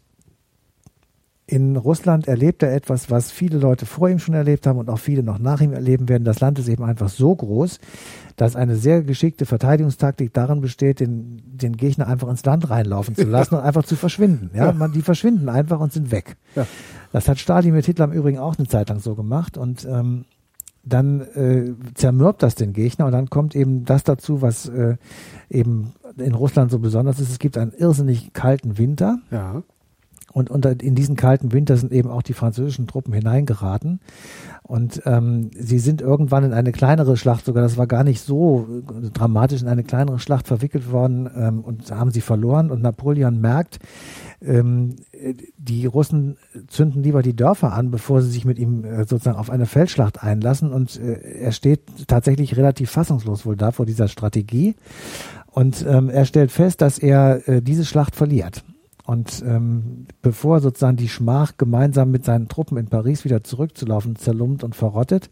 in 1.45 1.75
Russland 1.75 2.27
erlebt 2.27 2.63
er 2.63 2.73
etwas, 2.73 3.11
was 3.11 3.31
viele 3.31 3.57
Leute 3.57 3.85
vor 3.85 4.09
ihm 4.09 4.19
schon 4.19 4.33
erlebt 4.33 4.65
haben 4.65 4.79
und 4.79 4.89
auch 4.89 4.99
viele 4.99 5.23
noch 5.23 5.39
nach 5.39 5.59
ihm 5.59 5.73
erleben 5.73 6.07
werden. 6.07 6.23
Das 6.23 6.39
Land 6.39 6.57
ist 6.57 6.69
eben 6.69 6.83
einfach 6.83 7.09
so 7.09 7.35
groß, 7.35 7.79
dass 8.37 8.55
eine 8.55 8.77
sehr 8.77 9.03
geschickte 9.03 9.45
Verteidigungstaktik 9.45 10.33
darin 10.33 10.61
besteht, 10.61 11.01
den, 11.01 11.41
den 11.45 11.75
Gegner 11.75 12.07
einfach 12.07 12.29
ins 12.29 12.45
Land 12.45 12.69
reinlaufen 12.69 13.15
zu 13.15 13.25
lassen 13.25 13.55
und 13.55 13.61
einfach 13.61 13.83
zu 13.83 13.97
verschwinden. 13.97 14.51
Ja, 14.53 14.71
man, 14.71 14.93
die 14.93 15.01
verschwinden 15.01 15.49
einfach 15.49 15.81
und 15.81 15.91
sind 15.91 16.11
weg. 16.11 16.37
Ja. 16.55 16.65
Das 17.11 17.27
hat 17.27 17.39
Stalin 17.39 17.73
mit 17.73 17.85
Hitler 17.85 18.05
im 18.05 18.13
Übrigen 18.13 18.39
auch 18.39 18.57
eine 18.57 18.67
Zeit 18.67 18.87
lang 18.89 18.99
so 18.99 19.13
gemacht 19.13 19.57
und 19.57 19.85
ähm, 19.85 20.23
dann 20.85 21.21
äh, 21.21 21.73
zermürbt 21.93 22.41
das 22.41 22.55
den 22.55 22.73
Gegner 22.73 23.05
und 23.05 23.11
dann 23.11 23.29
kommt 23.29 23.55
eben 23.55 23.85
das 23.85 24.03
dazu, 24.03 24.41
was 24.41 24.67
äh, 24.67 24.97
eben 25.49 25.93
in 26.17 26.33
Russland 26.33 26.71
so 26.71 26.79
besonders 26.79 27.19
ist. 27.19 27.31
Es 27.31 27.39
gibt 27.39 27.57
einen 27.57 27.73
irrsinnig 27.73 28.33
kalten 28.33 28.77
Winter 28.77 29.19
Ja. 29.31 29.63
Und 30.33 30.49
unter, 30.49 30.79
in 30.81 30.95
diesen 30.95 31.15
kalten 31.15 31.51
Winter 31.51 31.77
sind 31.77 31.91
eben 31.91 32.09
auch 32.09 32.23
die 32.23 32.33
französischen 32.33 32.87
Truppen 32.87 33.13
hineingeraten. 33.13 33.99
Und 34.63 35.03
ähm, 35.05 35.51
sie 35.55 35.77
sind 35.77 36.01
irgendwann 36.01 36.43
in 36.43 36.53
eine 36.53 36.71
kleinere 36.71 37.17
Schlacht, 37.17 37.45
sogar 37.45 37.61
das 37.61 37.77
war 37.77 37.85
gar 37.85 38.03
nicht 38.03 38.21
so 38.21 38.67
dramatisch, 39.13 39.61
in 39.61 39.67
eine 39.67 39.83
kleinere 39.83 40.19
Schlacht 40.19 40.47
verwickelt 40.47 40.91
worden 40.91 41.29
ähm, 41.35 41.59
und 41.61 41.91
haben 41.91 42.09
sie 42.11 42.21
verloren. 42.21 42.71
Und 42.71 42.81
Napoleon 42.81 43.39
merkt, 43.39 43.79
ähm, 44.41 44.95
äh, 45.11 45.35
die 45.57 45.85
Russen 45.85 46.37
zünden 46.67 47.03
lieber 47.03 47.21
die 47.21 47.35
Dörfer 47.35 47.73
an, 47.73 47.91
bevor 47.91 48.23
sie 48.23 48.31
sich 48.31 48.45
mit 48.45 48.57
ihm 48.57 48.83
äh, 48.83 49.05
sozusagen 49.05 49.37
auf 49.37 49.51
eine 49.51 49.67
Feldschlacht 49.67 50.23
einlassen. 50.23 50.73
Und 50.73 50.99
äh, 50.99 51.41
er 51.41 51.51
steht 51.51 51.81
tatsächlich 52.07 52.57
relativ 52.57 52.89
fassungslos 52.89 53.45
wohl 53.45 53.55
da 53.55 53.71
vor 53.71 53.85
dieser 53.85 54.07
Strategie. 54.07 54.75
Und 55.51 55.85
ähm, 55.87 56.09
er 56.09 56.25
stellt 56.25 56.51
fest, 56.51 56.81
dass 56.81 56.97
er 56.97 57.47
äh, 57.47 57.61
diese 57.61 57.85
Schlacht 57.85 58.15
verliert. 58.15 58.63
Und 59.05 59.43
ähm, 59.45 60.07
bevor 60.21 60.61
sozusagen 60.61 60.97
die 60.97 61.09
Schmach 61.09 61.57
gemeinsam 61.57 62.11
mit 62.11 62.23
seinen 62.23 62.47
Truppen 62.47 62.77
in 62.77 62.87
Paris 62.87 63.25
wieder 63.25 63.43
zurückzulaufen, 63.43 64.15
zerlumpt 64.15 64.63
und 64.63 64.75
verrottet, 64.75 65.29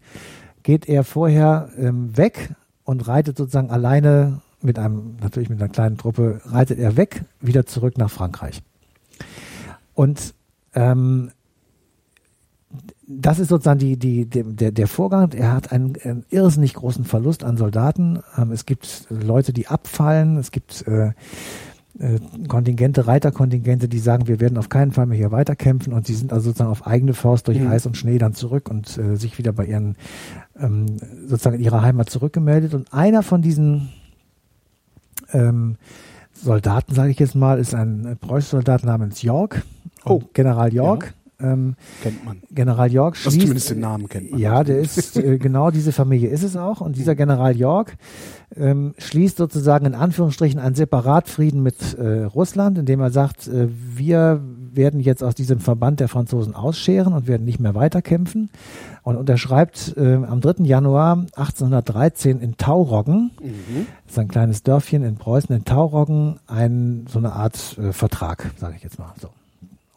geht 0.63 0.89
er 0.89 1.03
vorher 1.03 1.69
ähm, 1.77 2.15
weg 2.17 2.53
und 2.83 3.07
reitet 3.07 3.37
sozusagen 3.37 3.69
alleine 3.69 4.41
mit 4.61 4.77
einem, 4.77 5.15
natürlich 5.21 5.49
mit 5.49 5.61
einer 5.61 5.71
kleinen 5.71 5.97
Truppe, 5.97 6.41
reitet 6.45 6.79
er 6.79 6.97
weg, 6.97 7.23
wieder 7.39 7.65
zurück 7.65 7.97
nach 7.97 8.11
Frankreich. 8.11 8.61
Und 9.93 10.33
ähm, 10.73 11.31
das 13.07 13.39
ist 13.39 13.49
sozusagen 13.49 13.79
die, 13.79 13.97
die, 13.97 14.25
die, 14.25 14.43
der, 14.43 14.71
der 14.71 14.87
Vorgang. 14.87 15.31
Er 15.33 15.53
hat 15.53 15.71
einen, 15.71 15.97
einen 16.03 16.25
irrsinnig 16.29 16.73
großen 16.73 17.03
Verlust 17.03 17.43
an 17.43 17.57
Soldaten. 17.57 18.21
Ähm, 18.37 18.51
es 18.51 18.65
gibt 18.65 19.07
Leute, 19.09 19.53
die 19.53 19.67
abfallen. 19.67 20.37
Es 20.37 20.51
gibt 20.51 20.87
äh, 20.87 21.11
Kontingente, 22.47 23.05
Reiterkontingente, 23.05 23.89
die 23.89 23.99
sagen, 23.99 24.27
wir 24.27 24.39
werden 24.39 24.57
auf 24.57 24.69
keinen 24.69 24.91
Fall 24.91 25.05
mehr 25.05 25.17
hier 25.17 25.31
weiterkämpfen 25.31 25.93
und 25.93 26.07
sie 26.07 26.15
sind 26.15 26.31
also 26.31 26.49
sozusagen 26.49 26.71
auf 26.71 26.87
eigene 26.87 27.13
Faust 27.13 27.47
durch 27.47 27.59
Mhm. 27.59 27.67
Eis 27.67 27.85
und 27.85 27.97
Schnee 27.97 28.17
dann 28.17 28.33
zurück 28.33 28.69
und 28.69 28.97
äh, 28.97 29.17
sich 29.17 29.37
wieder 29.37 29.51
bei 29.51 29.65
ihren 29.65 29.95
ähm, 30.59 30.85
sozusagen 31.27 31.57
in 31.57 31.63
ihrer 31.63 31.81
Heimat 31.81 32.09
zurückgemeldet. 32.09 32.73
Und 32.73 32.93
einer 32.93 33.23
von 33.23 33.41
diesen 33.41 33.89
ähm, 35.33 35.77
Soldaten, 36.33 36.95
sage 36.95 37.11
ich 37.11 37.19
jetzt 37.19 37.35
mal, 37.35 37.59
ist 37.59 37.75
ein 37.75 38.05
äh, 38.05 38.15
preußischer 38.15 38.57
Soldat 38.57 38.83
namens 38.83 39.21
York. 39.21 39.63
Oh. 40.05 40.21
General 40.33 40.73
York. 40.73 41.13
Ähm, 41.43 41.75
Kennt 42.03 42.23
man. 42.25 42.41
General 42.51 42.91
York 42.91 43.15
Also 43.15 43.31
schließt, 43.31 43.41
zumindest 43.41 43.69
den 43.69 43.79
Namen 43.79 44.07
kennt 44.09 44.31
man. 44.31 44.39
ja, 44.39 44.63
der 44.63 44.79
ist 44.79 45.15
äh, 45.17 45.37
genau 45.37 45.71
diese 45.71 45.91
Familie 45.91 46.29
ist 46.29 46.43
es 46.43 46.55
auch. 46.55 46.81
Und 46.81 46.95
dieser 46.95 47.15
General 47.15 47.55
York 47.55 47.95
ähm, 48.55 48.93
schließt 48.97 49.37
sozusagen 49.37 49.85
in 49.85 49.95
Anführungsstrichen 49.95 50.59
einen 50.59 50.75
Separatfrieden 50.75 51.63
mit 51.63 51.93
äh, 51.97 52.23
Russland, 52.23 52.77
indem 52.77 52.99
er 52.99 53.11
sagt, 53.11 53.47
äh, 53.47 53.67
wir 53.69 54.41
werden 54.73 54.99
jetzt 54.99 55.23
aus 55.23 55.35
diesem 55.35 55.59
Verband 55.59 55.99
der 55.99 56.07
Franzosen 56.07 56.55
ausscheren 56.55 57.13
und 57.13 57.27
werden 57.27 57.45
nicht 57.45 57.59
mehr 57.59 57.75
weiterkämpfen. 57.75 58.49
Und 59.03 59.15
unterschreibt 59.17 59.95
äh, 59.97 60.15
am 60.15 60.41
3. 60.41 60.63
Januar 60.63 61.25
1813 61.35 62.39
in 62.39 62.57
Tauroggen, 62.57 63.31
Mhm. 63.41 63.87
das 64.05 64.13
ist 64.13 64.19
ein 64.19 64.27
kleines 64.27 64.63
Dörfchen 64.63 65.03
in 65.03 65.15
Preußen, 65.15 65.55
in 65.55 65.65
Tauroggen, 65.65 66.39
ein, 66.47 67.05
so 67.09 67.17
eine 67.19 67.33
Art 67.33 67.77
äh, 67.79 67.93
Vertrag, 67.93 68.51
sage 68.57 68.75
ich 68.77 68.83
jetzt 68.83 68.99
mal 68.99 69.11
so. 69.19 69.29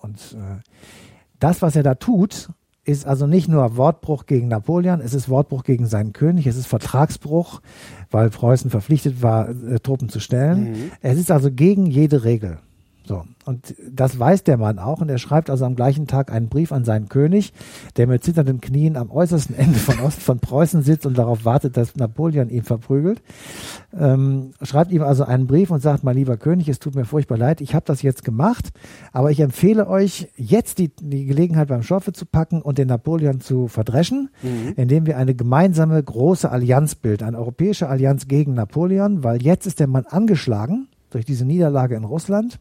Und 0.00 0.16
äh, 0.34 0.60
das, 1.44 1.60
was 1.60 1.76
er 1.76 1.82
da 1.82 1.94
tut, 1.94 2.48
ist 2.84 3.06
also 3.06 3.26
nicht 3.26 3.48
nur 3.48 3.76
Wortbruch 3.76 4.24
gegen 4.24 4.48
Napoleon, 4.48 5.02
es 5.02 5.12
ist 5.12 5.28
Wortbruch 5.28 5.62
gegen 5.62 5.86
seinen 5.86 6.14
König, 6.14 6.46
es 6.46 6.56
ist 6.56 6.66
Vertragsbruch, 6.66 7.60
weil 8.10 8.30
Preußen 8.30 8.70
verpflichtet 8.70 9.22
war, 9.22 9.50
äh, 9.50 9.78
Truppen 9.78 10.08
zu 10.08 10.20
stellen. 10.20 10.70
Mhm. 10.70 10.90
Es 11.02 11.18
ist 11.18 11.30
also 11.30 11.50
gegen 11.50 11.84
jede 11.84 12.24
Regel. 12.24 12.60
So. 13.06 13.25
Und 13.44 13.75
das 13.90 14.18
weiß 14.18 14.44
der 14.44 14.56
Mann 14.56 14.78
auch 14.78 15.02
und 15.02 15.11
er 15.11 15.18
schreibt 15.18 15.50
also 15.50 15.66
am 15.66 15.75
gleichen 15.75 16.06
Tag 16.06 16.32
einen 16.32 16.49
Brief 16.49 16.73
an 16.73 16.84
seinen 16.84 17.11
König, 17.11 17.52
der 17.96 18.06
mit 18.06 18.25
zitternden 18.25 18.62
Knien 18.62 18.96
am 18.96 19.11
äußersten 19.11 19.54
Ende 19.54 19.78
von 19.78 20.00
Ost 20.00 20.23
von 20.23 20.38
Preußen 20.38 20.82
sitzt 20.82 21.04
und 21.04 21.18
darauf 21.18 21.44
wartet, 21.44 21.76
dass 21.76 21.96
Napoleon 21.96 22.49
ihn 22.49 22.62
verprügelt. 22.62 23.20
Ähm, 23.99 24.52
schreibt 24.62 24.90
ihm 24.90 25.02
also 25.02 25.25
einen 25.25 25.46
Brief 25.46 25.70
und 25.70 25.82
sagt, 25.82 26.02
mein 26.02 26.16
lieber 26.16 26.38
König, 26.38 26.68
es 26.68 26.78
tut 26.78 26.94
mir 26.94 27.04
furchtbar 27.04 27.37
leid, 27.37 27.61
ich 27.61 27.75
habe 27.75 27.84
das 27.87 28.00
jetzt 28.00 28.25
gemacht, 28.25 28.70
aber 29.12 29.30
ich 29.30 29.40
empfehle 29.40 29.87
euch, 29.87 30.28
jetzt 30.37 30.78
die, 30.78 30.90
die 30.99 31.26
Gelegenheit 31.26 31.68
beim 31.68 31.82
Schopfe 31.82 32.12
zu 32.14 32.25
packen 32.25 32.62
und 32.62 32.78
den 32.78 32.88
Napoleon 32.88 33.40
zu 33.40 33.68
verdreschen, 33.68 34.30
Mhm. 34.42 34.73
indem 34.76 35.06
wir 35.06 35.18
eine 35.18 35.34
gemeinsame 35.34 36.02
große 36.02 36.50
Allianz 36.50 36.94
bilden, 36.94 37.25
eine 37.25 37.38
europäische 37.38 37.88
Allianz 37.88 38.28
gegen 38.28 38.54
Napoleon, 38.54 39.23
weil 39.23 39.42
jetzt 39.42 39.66
ist 39.66 39.78
der 39.80 39.87
Mann 39.87 40.06
angeschlagen 40.06 40.88
durch 41.11 41.25
diese 41.25 41.44
Niederlage 41.44 41.94
in 41.94 42.04
Russland. 42.04 42.58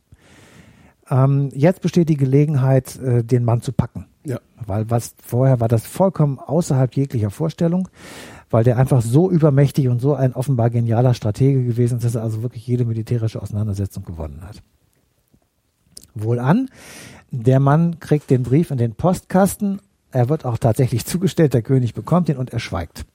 Ähm, 1.10 1.50
jetzt 1.54 1.82
besteht 1.82 2.10
die 2.10 2.18
Gelegenheit, 2.18 2.98
äh, 2.98 3.24
den 3.24 3.44
Mann 3.44 3.62
zu 3.62 3.72
packen. 3.72 4.08
Ja. 4.26 4.40
Weil 4.66 4.90
was 4.90 5.16
vorher 5.22 5.60
war 5.60 5.68
das 5.68 5.86
vollkommen 5.86 6.40
außerhalb 6.40 6.96
jeglicher 6.96 7.30
Vorstellung, 7.30 7.90
weil 8.50 8.64
der 8.64 8.78
einfach 8.78 9.02
so 9.02 9.30
übermächtig 9.30 9.90
und 9.90 10.00
so 10.00 10.16
ein 10.16 10.34
offenbar 10.34 10.70
genialer 10.70 11.14
Stratege 11.14 11.64
gewesen 11.64 11.98
ist, 11.98 12.06
dass 12.06 12.16
er 12.16 12.24
also 12.24 12.42
wirklich 12.42 12.66
jede 12.66 12.86
militärische 12.86 13.42
Auseinandersetzung 13.42 14.06
gewonnen 14.06 14.42
hat. 14.48 14.62
Wohlan, 16.16 16.70
der 17.32 17.60
Mann 17.60 18.00
kriegt 18.00 18.30
den 18.30 18.44
Brief 18.44 18.72
in 18.72 18.78
den 18.78 18.94
Postkasten, 18.94 19.82
er 20.12 20.30
wird 20.30 20.46
auch 20.46 20.58
tatsächlich 20.58 21.06
zugestellt, 21.06 21.54
der 21.54 21.64
König 21.64 21.94
bekommt 21.94 22.30
ihn 22.30 22.38
und 22.38 22.54
er 22.54 22.60
schweigt. 22.60 23.06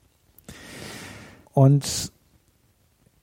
Und 1.53 2.13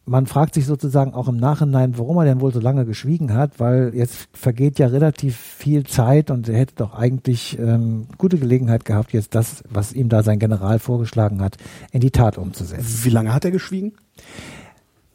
man 0.06 0.28
fragt 0.28 0.54
sich 0.54 0.66
sozusagen 0.66 1.14
auch 1.14 1.28
im 1.28 1.38
Nachhinein, 1.38 1.98
warum 1.98 2.18
er 2.18 2.26
denn 2.26 2.40
wohl 2.40 2.54
so 2.54 2.60
lange 2.60 2.86
geschwiegen 2.86 3.34
hat, 3.34 3.60
weil 3.60 3.92
jetzt 3.96 4.28
vergeht 4.34 4.78
ja 4.78 4.88
relativ 4.88 5.36
viel 5.36 5.86
Zeit 5.86 6.30
und 6.30 6.48
er 6.48 6.58
hätte 6.58 6.76
doch 6.76 6.94
eigentlich 6.94 7.58
ähm, 7.58 8.08
gute 8.18 8.38
Gelegenheit 8.38 8.86
gehabt, 8.86 9.14
jetzt 9.14 9.34
das, 9.34 9.64
was 9.70 9.94
ihm 9.94 10.10
da 10.10 10.22
sein 10.22 10.40
General 10.40 10.78
vorgeschlagen 10.80 11.42
hat, 11.42 11.58
in 11.92 12.02
die 12.02 12.12
Tat 12.12 12.38
umzusetzen. 12.38 13.04
Wie 13.04 13.10
lange 13.10 13.34
hat 13.34 13.46
er 13.46 13.52
geschwiegen? 13.52 13.94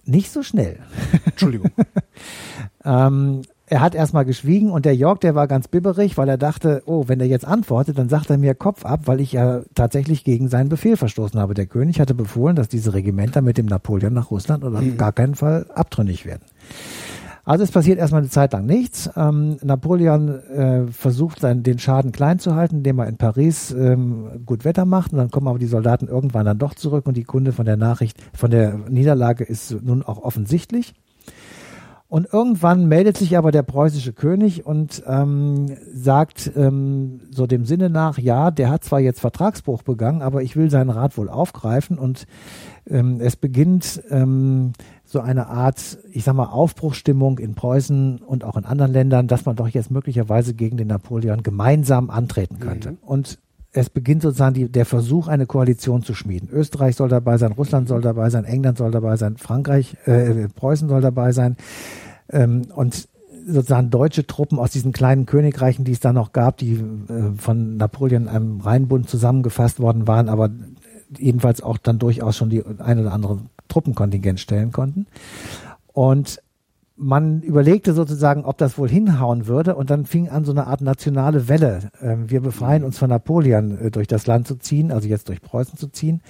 Nicht 0.05 0.33
so 0.33 0.43
schnell. 0.43 0.81
Entschuldigung. 1.25 1.71
ähm, 2.85 3.43
er 3.71 3.81
hat 3.81 3.95
erstmal 3.95 4.25
geschwiegen 4.25 4.73
und 4.73 4.85
der 4.85 4.97
York, 4.97 5.21
der 5.21 5.37
war 5.37 5.47
ganz 5.47 5.69
bibberig, 5.69 6.19
weil 6.19 6.29
er 6.29 6.37
dachte, 6.37 6.83
oh, 6.87 7.05
wenn 7.07 7.21
er 7.21 7.27
jetzt 7.27 7.47
antwortet, 7.47 7.99
dann 7.99 8.09
sagt 8.09 8.29
er 8.29 8.37
mir 8.37 8.57
Kopf 8.57 8.85
ab, 8.85 9.03
weil 9.05 9.21
ich 9.21 9.31
ja 9.31 9.61
tatsächlich 9.77 10.25
gegen 10.25 10.49
seinen 10.49 10.69
Befehl 10.69 10.97
verstoßen 10.97 11.39
habe. 11.39 11.55
Der 11.55 11.67
König 11.67 12.01
hatte 12.01 12.15
befohlen, 12.15 12.57
dass 12.57 12.69
diese 12.69 12.95
Regimenter 12.95 13.43
mit 13.43 13.59
dem 13.59 13.67
Napoleon 13.67 14.13
nach 14.13 14.33
Russland 14.33 14.65
oder 14.65 14.81
mhm. 14.81 14.97
gar 14.97 15.13
keinen 15.13 15.37
Fall 15.37 15.67
abtrünnig 15.73 16.27
werden. 16.27 16.43
Also 17.45 17.63
es 17.63 17.71
passiert 17.71 18.01
erstmal 18.01 18.23
eine 18.23 18.31
Zeit 18.31 18.53
lang 18.53 18.67
nichts. 18.67 19.09
Ähm, 19.17 19.57
Napoleon 19.63 20.29
äh, 20.51 20.87
versucht 20.89 21.41
sein, 21.41 21.63
den 21.63 21.79
Schaden 21.79 22.11
klein 22.11 22.41
zu 22.41 22.57
halten, 22.57 22.79
indem 22.79 22.99
er 22.99 23.07
in 23.07 23.19
Paris 23.19 23.71
ähm, 23.71 24.43
gut 24.47 24.65
Wetter 24.65 24.85
macht. 24.85 25.13
Und 25.13 25.19
dann 25.19 25.31
kommen 25.31 25.47
aber 25.47 25.61
die 25.61 25.67
Soldaten 25.67 26.09
irgendwann 26.09 26.45
dann 26.45 26.59
doch 26.59 26.75
zurück 26.75 27.07
und 27.07 27.17
die 27.17 27.25
Kunde 27.25 27.53
von 27.53 27.67
der 27.67 27.77
Nachricht, 27.77 28.19
von 28.35 28.51
der 28.51 28.75
Niederlage 28.89 29.45
ist 29.45 29.81
nun 29.83 30.03
auch 30.03 30.19
offensichtlich. 30.19 30.93
Und 32.11 32.27
irgendwann 32.33 32.89
meldet 32.89 33.17
sich 33.17 33.39
aber 33.39 33.53
der 33.53 33.63
preußische 33.63 34.13
König 34.13 34.67
und 34.67 35.01
ähm, 35.07 35.77
sagt 35.95 36.51
ähm, 36.57 37.21
so 37.31 37.47
dem 37.47 37.65
Sinne 37.65 37.89
nach, 37.89 38.19
ja, 38.19 38.51
der 38.51 38.69
hat 38.69 38.83
zwar 38.83 38.99
jetzt 38.99 39.21
Vertragsbruch 39.21 39.85
begangen, 39.85 40.21
aber 40.21 40.43
ich 40.43 40.57
will 40.57 40.71
seinen 40.71 40.91
Rat 40.91 41.17
wohl 41.17 41.29
aufgreifen 41.29 41.99
und 41.99 42.27
ähm, 42.89 43.21
es 43.21 43.37
beginnt 43.37 44.03
ähm, 44.11 44.73
so 45.05 45.21
eine 45.21 45.47
Art, 45.47 45.99
ich 46.11 46.25
sag 46.25 46.35
mal, 46.35 46.47
Aufbruchstimmung 46.47 47.39
in 47.39 47.55
Preußen 47.55 48.19
und 48.19 48.43
auch 48.43 48.57
in 48.57 48.65
anderen 48.65 48.93
Ländern, 48.93 49.29
dass 49.29 49.47
man 49.47 49.55
doch 49.55 49.69
jetzt 49.69 49.93
möglicherweise 49.93 50.53
gegen 50.53 50.77
den 50.77 50.89
Napoleon 50.89 51.45
gemeinsam 51.45 52.11
antreten 52.11 52.59
könnte. 52.59 52.91
Mhm. 52.91 52.99
Und 53.03 53.39
es 53.73 53.91
beginnt 53.91 54.23
sozusagen 54.23 54.55
die, 54.55 54.69
der 54.69 54.85
Versuch, 54.85 55.29
eine 55.29 55.47
Koalition 55.47 56.03
zu 56.03 56.15
schmieden. 56.15 56.49
Österreich 56.51 56.97
soll 56.97 57.09
dabei 57.09 57.39
sein, 57.39 57.53
Russland 57.53 57.89
soll 57.89 58.01
dabei 58.01 58.31
sein, 58.31 58.45
England 58.45 58.79
soll 58.79 58.91
dabei 58.91 59.17
sein, 59.17 59.37
Frankreich, 59.37 59.97
äh, 60.07 60.49
Preußen 60.49 60.89
soll 60.89 61.01
dabei 61.01 61.33
sein. 61.33 61.57
Ähm, 62.31 62.67
und 62.75 63.09
sozusagen 63.47 63.91
deutsche 63.91 64.27
Truppen 64.27 64.59
aus 64.59 64.71
diesen 64.71 64.93
kleinen 64.93 65.27
Königreichen, 65.27 65.85
die 65.85 65.93
es 65.93 66.01
da 66.01 66.13
noch 66.13 66.33
gab, 66.33 66.57
die 66.59 66.75
äh, 66.75 67.33
von 67.37 67.77
Napoleon 67.77 68.29
einem 68.29 68.61
Rheinbund 68.61 69.09
zusammengefasst 69.09 69.81
worden 69.81 70.07
waren, 70.07 70.29
aber 70.29 70.51
jedenfalls 71.17 71.63
auch 71.63 71.79
dann 71.79 71.99
durchaus 71.99 72.37
schon 72.37 72.51
die 72.51 72.65
ein 72.79 72.99
oder 72.99 73.13
andere 73.13 73.39
Truppenkontingent 73.69 74.41
stellen 74.41 74.73
konnten. 74.73 75.07
Und 75.93 76.43
man 77.01 77.41
überlegte 77.41 77.95
sozusagen, 77.95 78.45
ob 78.45 78.59
das 78.59 78.77
wohl 78.77 78.89
hinhauen 78.89 79.47
würde 79.47 79.75
und 79.75 79.89
dann 79.91 80.05
fing 80.05 80.29
an 80.29 80.45
so 80.45 80.53
eine 80.53 80.67
Art 80.67 80.83
nationale 80.83 81.49
Welle. 81.49 81.91
Ähm, 82.03 82.31
wir 82.31 82.41
befreien 82.41 82.85
uns 82.85 82.99
von 82.99 83.09
Napoleon 83.09 83.79
äh, 83.79 83.91
durch 83.91 84.07
das 84.07 84.27
Land 84.27 84.47
zu 84.47 84.57
ziehen, 84.57 84.93
also 84.93 85.09
jetzt 85.09 85.29
durch 85.29 85.41
Preußen 85.41 85.79
zu 85.79 85.89
ziehen. 85.89 86.21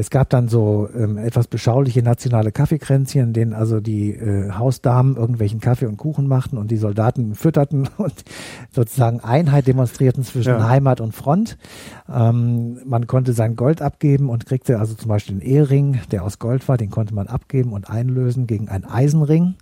Es 0.00 0.08
gab 0.08 0.30
dann 0.30 0.48
so 0.48 0.88
ähm, 0.96 1.18
etwas 1.18 1.46
beschauliche 1.46 2.02
nationale 2.02 2.52
Kaffeekränzchen, 2.52 3.22
in 3.22 3.32
denen 3.34 3.52
also 3.52 3.80
die 3.80 4.12
äh, 4.12 4.50
Hausdamen 4.50 5.16
irgendwelchen 5.16 5.60
Kaffee 5.60 5.84
und 5.84 5.98
Kuchen 5.98 6.26
machten 6.26 6.56
und 6.56 6.70
die 6.70 6.78
Soldaten 6.78 7.34
fütterten 7.34 7.86
und 7.98 8.14
sozusagen 8.74 9.20
Einheit 9.20 9.66
demonstrierten 9.66 10.24
zwischen 10.24 10.54
ja. 10.54 10.68
Heimat 10.68 11.02
und 11.02 11.14
Front. 11.14 11.58
Ähm, 12.10 12.78
man 12.86 13.06
konnte 13.06 13.34
sein 13.34 13.56
Gold 13.56 13.82
abgeben 13.82 14.30
und 14.30 14.46
kriegte 14.46 14.78
also 14.78 14.94
zum 14.94 15.10
Beispiel 15.10 15.38
den 15.38 15.46
Ehering, 15.46 16.00
der 16.10 16.24
aus 16.24 16.38
Gold 16.38 16.66
war, 16.66 16.78
den 16.78 16.88
konnte 16.88 17.14
man 17.14 17.26
abgeben 17.26 17.74
und 17.74 17.90
einlösen 17.90 18.46
gegen 18.46 18.70
einen 18.70 18.86
Eisenring. 18.86 19.56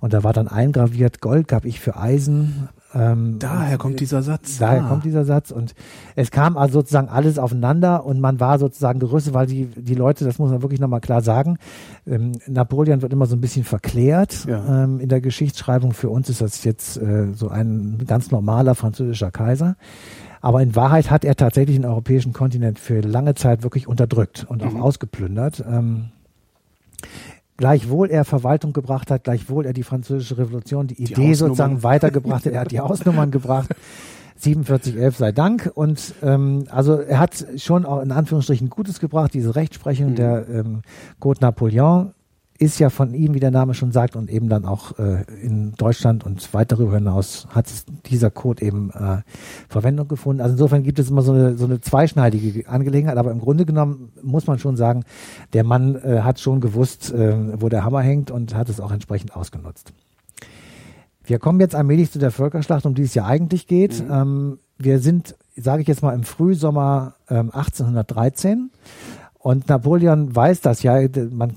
Und 0.00 0.12
da 0.12 0.24
war 0.24 0.32
dann 0.32 0.48
eingraviert, 0.48 1.20
Gold 1.20 1.46
gab 1.46 1.64
ich 1.64 1.78
für 1.78 1.96
Eisen, 1.96 2.68
ähm, 2.96 3.38
daher 3.38 3.78
kommt 3.78 4.00
dieser 4.00 4.22
Satz. 4.22 4.58
Daher 4.58 4.84
ah. 4.84 4.88
kommt 4.88 5.04
dieser 5.04 5.24
Satz 5.24 5.50
und 5.50 5.74
es 6.14 6.30
kam 6.30 6.56
also 6.56 6.80
sozusagen 6.80 7.08
alles 7.08 7.38
aufeinander 7.38 8.04
und 8.04 8.20
man 8.20 8.40
war 8.40 8.58
sozusagen 8.58 8.98
gerüstet, 8.98 9.34
weil 9.34 9.46
die, 9.46 9.66
die 9.66 9.94
Leute, 9.94 10.24
das 10.24 10.38
muss 10.38 10.50
man 10.50 10.62
wirklich 10.62 10.80
nochmal 10.80 11.00
klar 11.00 11.22
sagen, 11.22 11.58
ähm, 12.06 12.32
Napoleon 12.46 13.02
wird 13.02 13.12
immer 13.12 13.26
so 13.26 13.36
ein 13.36 13.40
bisschen 13.40 13.64
verklärt 13.64 14.46
ja. 14.46 14.84
ähm, 14.84 15.00
in 15.00 15.08
der 15.08 15.20
Geschichtsschreibung. 15.20 15.92
Für 15.92 16.08
uns 16.10 16.28
ist 16.28 16.40
das 16.40 16.64
jetzt 16.64 16.96
äh, 16.96 17.32
so 17.34 17.48
ein 17.48 18.02
ganz 18.06 18.30
normaler 18.30 18.74
französischer 18.74 19.30
Kaiser. 19.30 19.76
Aber 20.40 20.62
in 20.62 20.76
Wahrheit 20.76 21.10
hat 21.10 21.24
er 21.24 21.34
tatsächlich 21.34 21.76
den 21.76 21.84
europäischen 21.84 22.32
Kontinent 22.32 22.78
für 22.78 23.00
lange 23.00 23.34
Zeit 23.34 23.62
wirklich 23.62 23.88
unterdrückt 23.88 24.46
und 24.48 24.62
auch 24.62 24.72
mhm. 24.72 24.82
ausgeplündert. 24.82 25.64
Gleichwohl 27.56 28.10
er 28.10 28.24
Verwaltung 28.24 28.72
gebracht 28.72 29.10
hat, 29.10 29.24
gleichwohl 29.24 29.64
er 29.64 29.72
die 29.72 29.82
französische 29.82 30.36
Revolution, 30.36 30.86
die 30.86 31.02
Idee 31.02 31.34
sozusagen 31.34 31.82
weitergebracht 31.82 32.44
hat, 32.44 32.52
er 32.52 32.60
hat 32.60 32.70
die 32.70 32.80
Hausnummern 32.80 33.30
gebracht. 33.30 33.70
4711 34.38 35.16
sei 35.16 35.32
Dank. 35.32 35.70
Und 35.74 36.14
ähm, 36.22 36.64
also 36.70 37.00
er 37.00 37.18
hat 37.18 37.46
schon 37.56 37.86
auch 37.86 38.02
in 38.02 38.12
Anführungsstrichen 38.12 38.68
Gutes 38.68 39.00
gebracht, 39.00 39.34
diese 39.34 39.56
Rechtsprechung 39.56 40.10
mhm. 40.10 40.14
der 40.16 40.48
ähm, 40.48 40.82
Code 41.18 41.40
Napoleon 41.40 42.12
ist 42.58 42.78
ja 42.78 42.90
von 42.90 43.14
ihm, 43.14 43.34
wie 43.34 43.40
der 43.40 43.50
Name 43.50 43.74
schon 43.74 43.92
sagt, 43.92 44.16
und 44.16 44.30
eben 44.30 44.48
dann 44.48 44.64
auch 44.64 44.98
äh, 44.98 45.24
in 45.42 45.72
Deutschland 45.72 46.24
und 46.24 46.52
weit 46.54 46.72
darüber 46.72 46.94
hinaus 46.94 47.46
hat 47.50 47.66
dieser 48.06 48.30
Code 48.30 48.64
eben 48.64 48.90
äh, 48.90 49.18
Verwendung 49.68 50.08
gefunden. 50.08 50.40
Also 50.40 50.54
insofern 50.54 50.82
gibt 50.82 50.98
es 50.98 51.10
immer 51.10 51.22
so 51.22 51.32
eine, 51.32 51.56
so 51.56 51.64
eine 51.64 51.80
zweischneidige 51.80 52.68
Angelegenheit, 52.68 53.16
aber 53.16 53.30
im 53.30 53.40
Grunde 53.40 53.66
genommen 53.66 54.12
muss 54.22 54.46
man 54.46 54.58
schon 54.58 54.76
sagen, 54.76 55.04
der 55.52 55.64
Mann 55.64 55.96
äh, 55.96 56.20
hat 56.20 56.40
schon 56.40 56.60
gewusst, 56.60 57.12
äh, 57.12 57.60
wo 57.60 57.68
der 57.68 57.84
Hammer 57.84 58.00
hängt 58.00 58.30
und 58.30 58.54
hat 58.54 58.68
es 58.68 58.80
auch 58.80 58.92
entsprechend 58.92 59.36
ausgenutzt. 59.36 59.92
Wir 61.24 61.38
kommen 61.38 61.60
jetzt 61.60 61.74
allmählich 61.74 62.12
zu 62.12 62.18
der 62.18 62.30
Völkerschlacht, 62.30 62.86
um 62.86 62.94
die 62.94 63.02
es 63.02 63.14
ja 63.14 63.26
eigentlich 63.26 63.66
geht. 63.66 64.02
Mhm. 64.04 64.12
Ähm, 64.12 64.58
wir 64.78 65.00
sind, 65.00 65.34
sage 65.56 65.82
ich 65.82 65.88
jetzt 65.88 66.02
mal, 66.02 66.14
im 66.14 66.22
Frühsommer 66.22 67.14
ähm, 67.28 67.50
1813 67.50 68.70
und 69.46 69.68
Napoleon 69.68 70.34
weiß 70.34 70.60
das 70.60 70.82
ja. 70.82 70.98
Man 71.30 71.52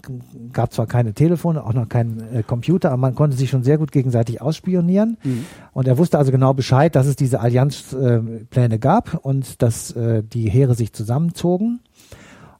gab 0.53 0.71
zwar 0.71 0.85
keine 0.85 1.15
Telefone, 1.15 1.65
auch 1.65 1.73
noch 1.73 1.89
keinen 1.89 2.21
äh, 2.31 2.43
Computer, 2.43 2.89
aber 2.91 2.97
man 2.97 3.15
konnte 3.15 3.35
sich 3.35 3.49
schon 3.49 3.63
sehr 3.63 3.79
gut 3.79 3.91
gegenseitig 3.91 4.43
ausspionieren. 4.43 5.17
Mhm. 5.23 5.45
Und 5.73 5.87
er 5.87 5.97
wusste 5.97 6.19
also 6.19 6.31
genau 6.31 6.53
Bescheid, 6.53 6.95
dass 6.95 7.07
es 7.07 7.15
diese 7.15 7.39
Allianzpläne 7.39 8.75
äh, 8.75 8.77
gab 8.77 9.15
und 9.25 9.63
dass 9.63 9.89
äh, 9.93 10.21
die 10.21 10.51
Heere 10.51 10.75
sich 10.75 10.93
zusammenzogen 10.93 11.79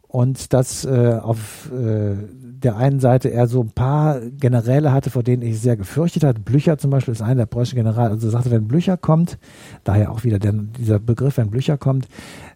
und 0.07 0.51
dass 0.53 0.85
äh, 0.85 1.19
auf 1.21 1.71
äh, 1.71 2.15
der 2.63 2.77
einen 2.77 2.99
Seite 2.99 3.29
er 3.29 3.45
so 3.45 3.61
ein 3.61 3.69
paar 3.69 4.19
Generäle 4.21 4.91
hatte, 4.91 5.11
vor 5.11 5.21
denen 5.21 5.43
ich 5.43 5.61
sehr 5.61 5.77
gefürchtet 5.77 6.23
hatte. 6.23 6.41
Blücher 6.41 6.79
zum 6.79 6.89
Beispiel 6.89 7.11
ist 7.13 7.21
einer 7.21 7.35
der 7.35 7.45
preußischen 7.45 7.77
Generale. 7.77 8.09
Also 8.09 8.31
sagte, 8.31 8.49
wenn 8.49 8.67
Blücher 8.67 8.97
kommt, 8.97 9.37
daher 9.83 10.11
auch 10.11 10.23
wieder 10.23 10.39
der, 10.39 10.53
dieser 10.53 10.97
Begriff, 10.97 11.37
wenn 11.37 11.51
Blücher 11.51 11.77
kommt, 11.77 12.07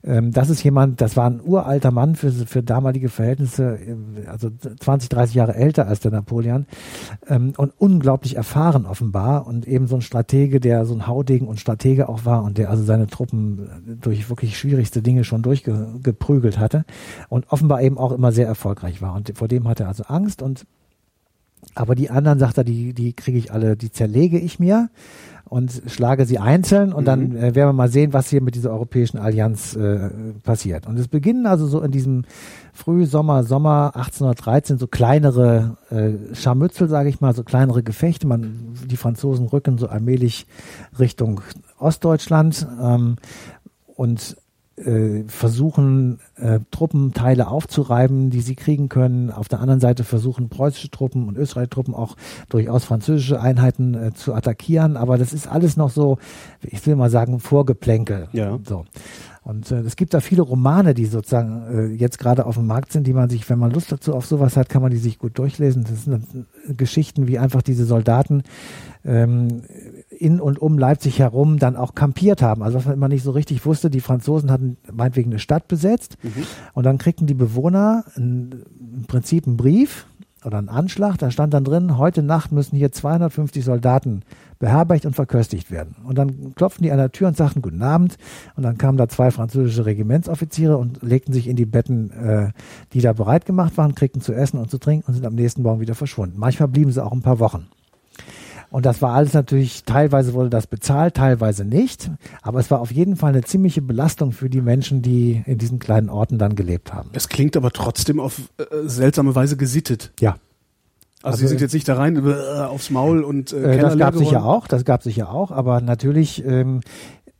ähm, 0.05 0.31
das 0.31 0.49
ist 0.49 0.63
jemand, 0.63 0.99
das 0.99 1.15
war 1.15 1.29
ein 1.29 1.41
uralter 1.43 1.91
Mann 1.91 2.15
für, 2.15 2.31
für 2.31 2.61
damalige 2.61 3.09
Verhältnisse, 3.09 3.77
äh, 3.77 4.27
also 4.27 4.49
20, 4.49 5.09
30 5.09 5.35
Jahre 5.35 5.55
älter 5.55 5.87
als 5.87 6.01
der 6.01 6.11
Napoleon 6.11 6.65
ähm, 7.27 7.53
und 7.57 7.73
unglaublich 7.77 8.35
erfahren 8.35 8.85
offenbar 8.85 9.47
und 9.47 9.67
eben 9.67 9.87
so 9.87 9.95
ein 9.95 10.01
Stratege, 10.01 10.59
der 10.59 10.85
so 10.85 10.93
ein 10.93 11.07
Haudegen 11.07 11.47
und 11.47 11.59
Stratege 11.59 12.09
auch 12.09 12.25
war 12.25 12.43
und 12.43 12.57
der 12.57 12.69
also 12.69 12.83
seine 12.83 13.07
Truppen 13.07 13.99
durch 14.01 14.29
wirklich 14.29 14.57
schwierigste 14.57 15.01
Dinge 15.01 15.23
schon 15.23 15.41
durchgeprügelt 15.41 16.59
hatte 16.59 16.85
und 17.29 17.51
offenbar 17.51 17.81
eben 17.81 17.97
auch 17.97 18.11
immer 18.11 18.31
sehr 18.31 18.47
erfolgreich 18.47 19.01
war. 19.01 19.15
Und 19.15 19.31
vor 19.35 19.47
dem 19.47 19.67
hatte 19.67 19.83
er 19.83 19.89
also 19.89 20.03
Angst 20.03 20.41
und 20.41 20.65
aber 21.75 21.95
die 21.95 22.09
anderen, 22.09 22.39
sagt 22.39 22.57
er, 22.57 22.63
die, 22.63 22.93
die 22.93 23.13
kriege 23.13 23.37
ich 23.37 23.51
alle, 23.51 23.75
die 23.75 23.91
zerlege 23.91 24.39
ich 24.39 24.59
mir 24.59 24.89
und 25.45 25.83
schlage 25.87 26.25
sie 26.25 26.39
einzeln 26.39 26.93
und 26.93 27.03
mhm. 27.03 27.05
dann 27.05 27.35
äh, 27.35 27.55
werden 27.55 27.69
wir 27.69 27.73
mal 27.73 27.89
sehen, 27.89 28.13
was 28.13 28.29
hier 28.29 28.41
mit 28.41 28.55
dieser 28.55 28.71
europäischen 28.71 29.19
Allianz 29.19 29.75
äh, 29.75 30.09
passiert. 30.43 30.87
Und 30.87 30.97
es 30.97 31.07
beginnen 31.07 31.45
also 31.45 31.67
so 31.67 31.81
in 31.81 31.91
diesem 31.91 32.23
Frühsommer, 32.73 33.43
Sommer 33.43 33.91
1813 33.95 34.79
so 34.79 34.87
kleinere 34.87 35.77
äh, 35.91 36.33
Scharmützel, 36.35 36.87
sage 36.89 37.09
ich 37.09 37.21
mal, 37.21 37.35
so 37.35 37.43
kleinere 37.43 37.83
Gefechte. 37.83 38.25
Man, 38.25 38.73
die 38.85 38.97
Franzosen 38.97 39.45
rücken 39.45 39.77
so 39.77 39.87
allmählich 39.87 40.47
Richtung 40.97 41.41
Ostdeutschland 41.77 42.65
ähm, 42.81 43.17
und 43.95 44.37
versuchen, 45.27 46.19
äh, 46.35 46.59
Truppenteile 46.71 47.47
aufzureiben, 47.47 48.31
die 48.31 48.41
sie 48.41 48.55
kriegen 48.55 48.89
können. 48.89 49.29
Auf 49.29 49.47
der 49.47 49.59
anderen 49.59 49.79
Seite 49.79 50.03
versuchen 50.03 50.49
preußische 50.49 50.89
Truppen 50.89 51.27
und 51.27 51.37
österreichische 51.37 51.69
Truppen 51.69 51.93
auch 51.93 52.15
durchaus 52.49 52.83
französische 52.83 53.39
Einheiten 53.39 53.93
äh, 53.93 54.13
zu 54.13 54.33
attackieren. 54.33 54.97
Aber 54.97 55.19
das 55.19 55.31
ist 55.31 55.47
alles 55.47 55.77
noch 55.77 55.91
so, 55.91 56.17
ich 56.63 56.85
will 56.87 56.95
mal 56.95 57.11
sagen, 57.11 57.39
Vorgeplänkel. 57.39 58.29
Ja. 58.33 58.57
So. 58.67 58.85
Und 59.43 59.71
äh, 59.71 59.81
es 59.81 59.95
gibt 59.95 60.13
da 60.13 60.21
viele 60.21 60.41
Romane, 60.41 60.93
die 60.93 61.05
sozusagen 61.05 61.63
äh, 61.69 61.85
jetzt 61.95 62.17
gerade 62.17 62.45
auf 62.45 62.55
dem 62.55 62.65
Markt 62.65 62.93
sind, 62.93 63.05
die 63.05 63.13
man 63.13 63.29
sich, 63.29 63.49
wenn 63.49 63.59
man 63.59 63.71
Lust 63.71 63.91
dazu 63.91 64.13
auf 64.13 64.25
sowas 64.25 64.55
hat, 64.55 64.69
kann 64.69 64.81
man 64.81 64.91
die 64.91 64.97
sich 64.97 65.19
gut 65.19 65.37
durchlesen. 65.37 65.83
Das 65.83 66.05
sind 66.05 66.47
äh, 66.67 66.73
Geschichten, 66.73 67.27
wie 67.27 67.39
einfach 67.39 67.61
diese 67.61 67.85
Soldaten 67.85 68.43
ähm, 69.03 69.63
in 70.09 70.39
und 70.39 70.61
um 70.61 70.77
Leipzig 70.77 71.19
herum 71.19 71.59
dann 71.59 71.75
auch 71.75 71.93
kampiert 71.93 72.41
haben. 72.41 72.63
Also 72.63 72.77
was 72.77 72.85
man 72.85 72.93
immer 72.93 73.09
nicht 73.09 73.23
so 73.23 73.31
richtig 73.31 73.65
wusste, 73.65 73.89
die 73.89 73.99
Franzosen 73.99 74.49
hatten 74.49 74.77
meinetwegen 74.91 75.31
eine 75.31 75.39
Stadt 75.39 75.67
besetzt 75.67 76.17
mhm. 76.23 76.45
und 76.73 76.85
dann 76.85 76.97
kriegten 76.97 77.27
die 77.27 77.33
Bewohner 77.33 78.05
ein, 78.15 78.63
im 78.95 79.05
Prinzip 79.07 79.45
einen 79.45 79.57
Brief 79.57 80.05
oder 80.45 80.57
einen 80.57 80.69
Anschlag, 80.69 81.17
da 81.17 81.31
stand 81.31 81.53
dann 81.53 81.63
drin, 81.63 81.97
heute 81.97 82.21
Nacht 82.21 82.51
müssen 82.51 82.75
hier 82.75 82.91
250 82.91 83.63
Soldaten 83.63 84.23
beherbergt 84.63 85.05
und 85.05 85.13
verköstigt 85.13 85.71
werden. 85.71 85.97
Und 86.05 86.17
dann 86.17 86.55
klopften 86.55 86.83
die 86.83 86.91
an 86.93 86.97
der 86.97 87.11
Tür 87.11 87.27
und 87.27 87.35
sagten 87.35 87.61
Guten 87.61 87.81
Abend. 87.81 88.15
Und 88.55 88.63
dann 88.63 88.77
kamen 88.77 88.97
da 88.97 89.09
zwei 89.09 89.29
französische 89.29 89.85
Regimentsoffiziere 89.85 90.77
und 90.77 91.03
legten 91.03 91.33
sich 91.33 91.49
in 91.49 91.57
die 91.57 91.65
Betten, 91.65 92.11
äh, 92.11 92.51
die 92.93 93.01
da 93.01 93.11
bereit 93.11 93.45
gemacht 93.45 93.75
waren, 93.75 93.93
kriegten 93.93 94.21
zu 94.21 94.31
essen 94.31 94.57
und 94.57 94.71
zu 94.71 94.77
trinken 94.77 95.03
und 95.07 95.15
sind 95.15 95.25
am 95.25 95.35
nächsten 95.35 95.63
Morgen 95.63 95.81
wieder 95.81 95.95
verschwunden. 95.95 96.39
Manchmal 96.39 96.69
blieben 96.69 96.93
sie 96.93 97.03
auch 97.03 97.11
ein 97.11 97.21
paar 97.21 97.39
Wochen. 97.39 97.67
Und 98.69 98.85
das 98.85 99.01
war 99.01 99.13
alles 99.13 99.33
natürlich, 99.33 99.83
teilweise 99.83 100.33
wurde 100.33 100.49
das 100.49 100.65
bezahlt, 100.65 101.15
teilweise 101.15 101.65
nicht. 101.65 102.09
Aber 102.41 102.61
es 102.61 102.71
war 102.71 102.79
auf 102.79 102.91
jeden 102.91 103.17
Fall 103.17 103.33
eine 103.33 103.43
ziemliche 103.43 103.81
Belastung 103.81 104.31
für 104.31 104.49
die 104.49 104.61
Menschen, 104.61 105.01
die 105.01 105.43
in 105.45 105.57
diesen 105.57 105.77
kleinen 105.77 106.09
Orten 106.09 106.37
dann 106.37 106.55
gelebt 106.55 106.93
haben. 106.93 107.09
Es 107.11 107.27
klingt 107.27 107.57
aber 107.57 107.71
trotzdem 107.71 108.21
auf 108.21 108.49
äh, 108.57 108.63
seltsame 108.85 109.35
Weise 109.35 109.57
gesittet. 109.57 110.13
Ja. 110.21 110.37
Also, 111.23 111.35
also 111.35 111.41
Sie 111.43 111.47
sind 111.47 111.61
jetzt 111.61 111.73
nicht 111.73 111.87
da 111.87 111.95
rein 111.95 112.17
äh, 112.17 112.33
aufs 112.63 112.89
Maul 112.89 113.23
und 113.23 113.53
äh, 113.53 113.77
äh 113.77 113.79
Das 113.79 113.97
gab 113.97 114.13
sicher 114.15 114.43
auch, 114.43 114.67
das 114.67 114.83
gab 114.83 115.03
sicher 115.03 115.31
auch, 115.31 115.51
aber 115.51 115.79
natürlich 115.79 116.43
ähm, 116.45 116.81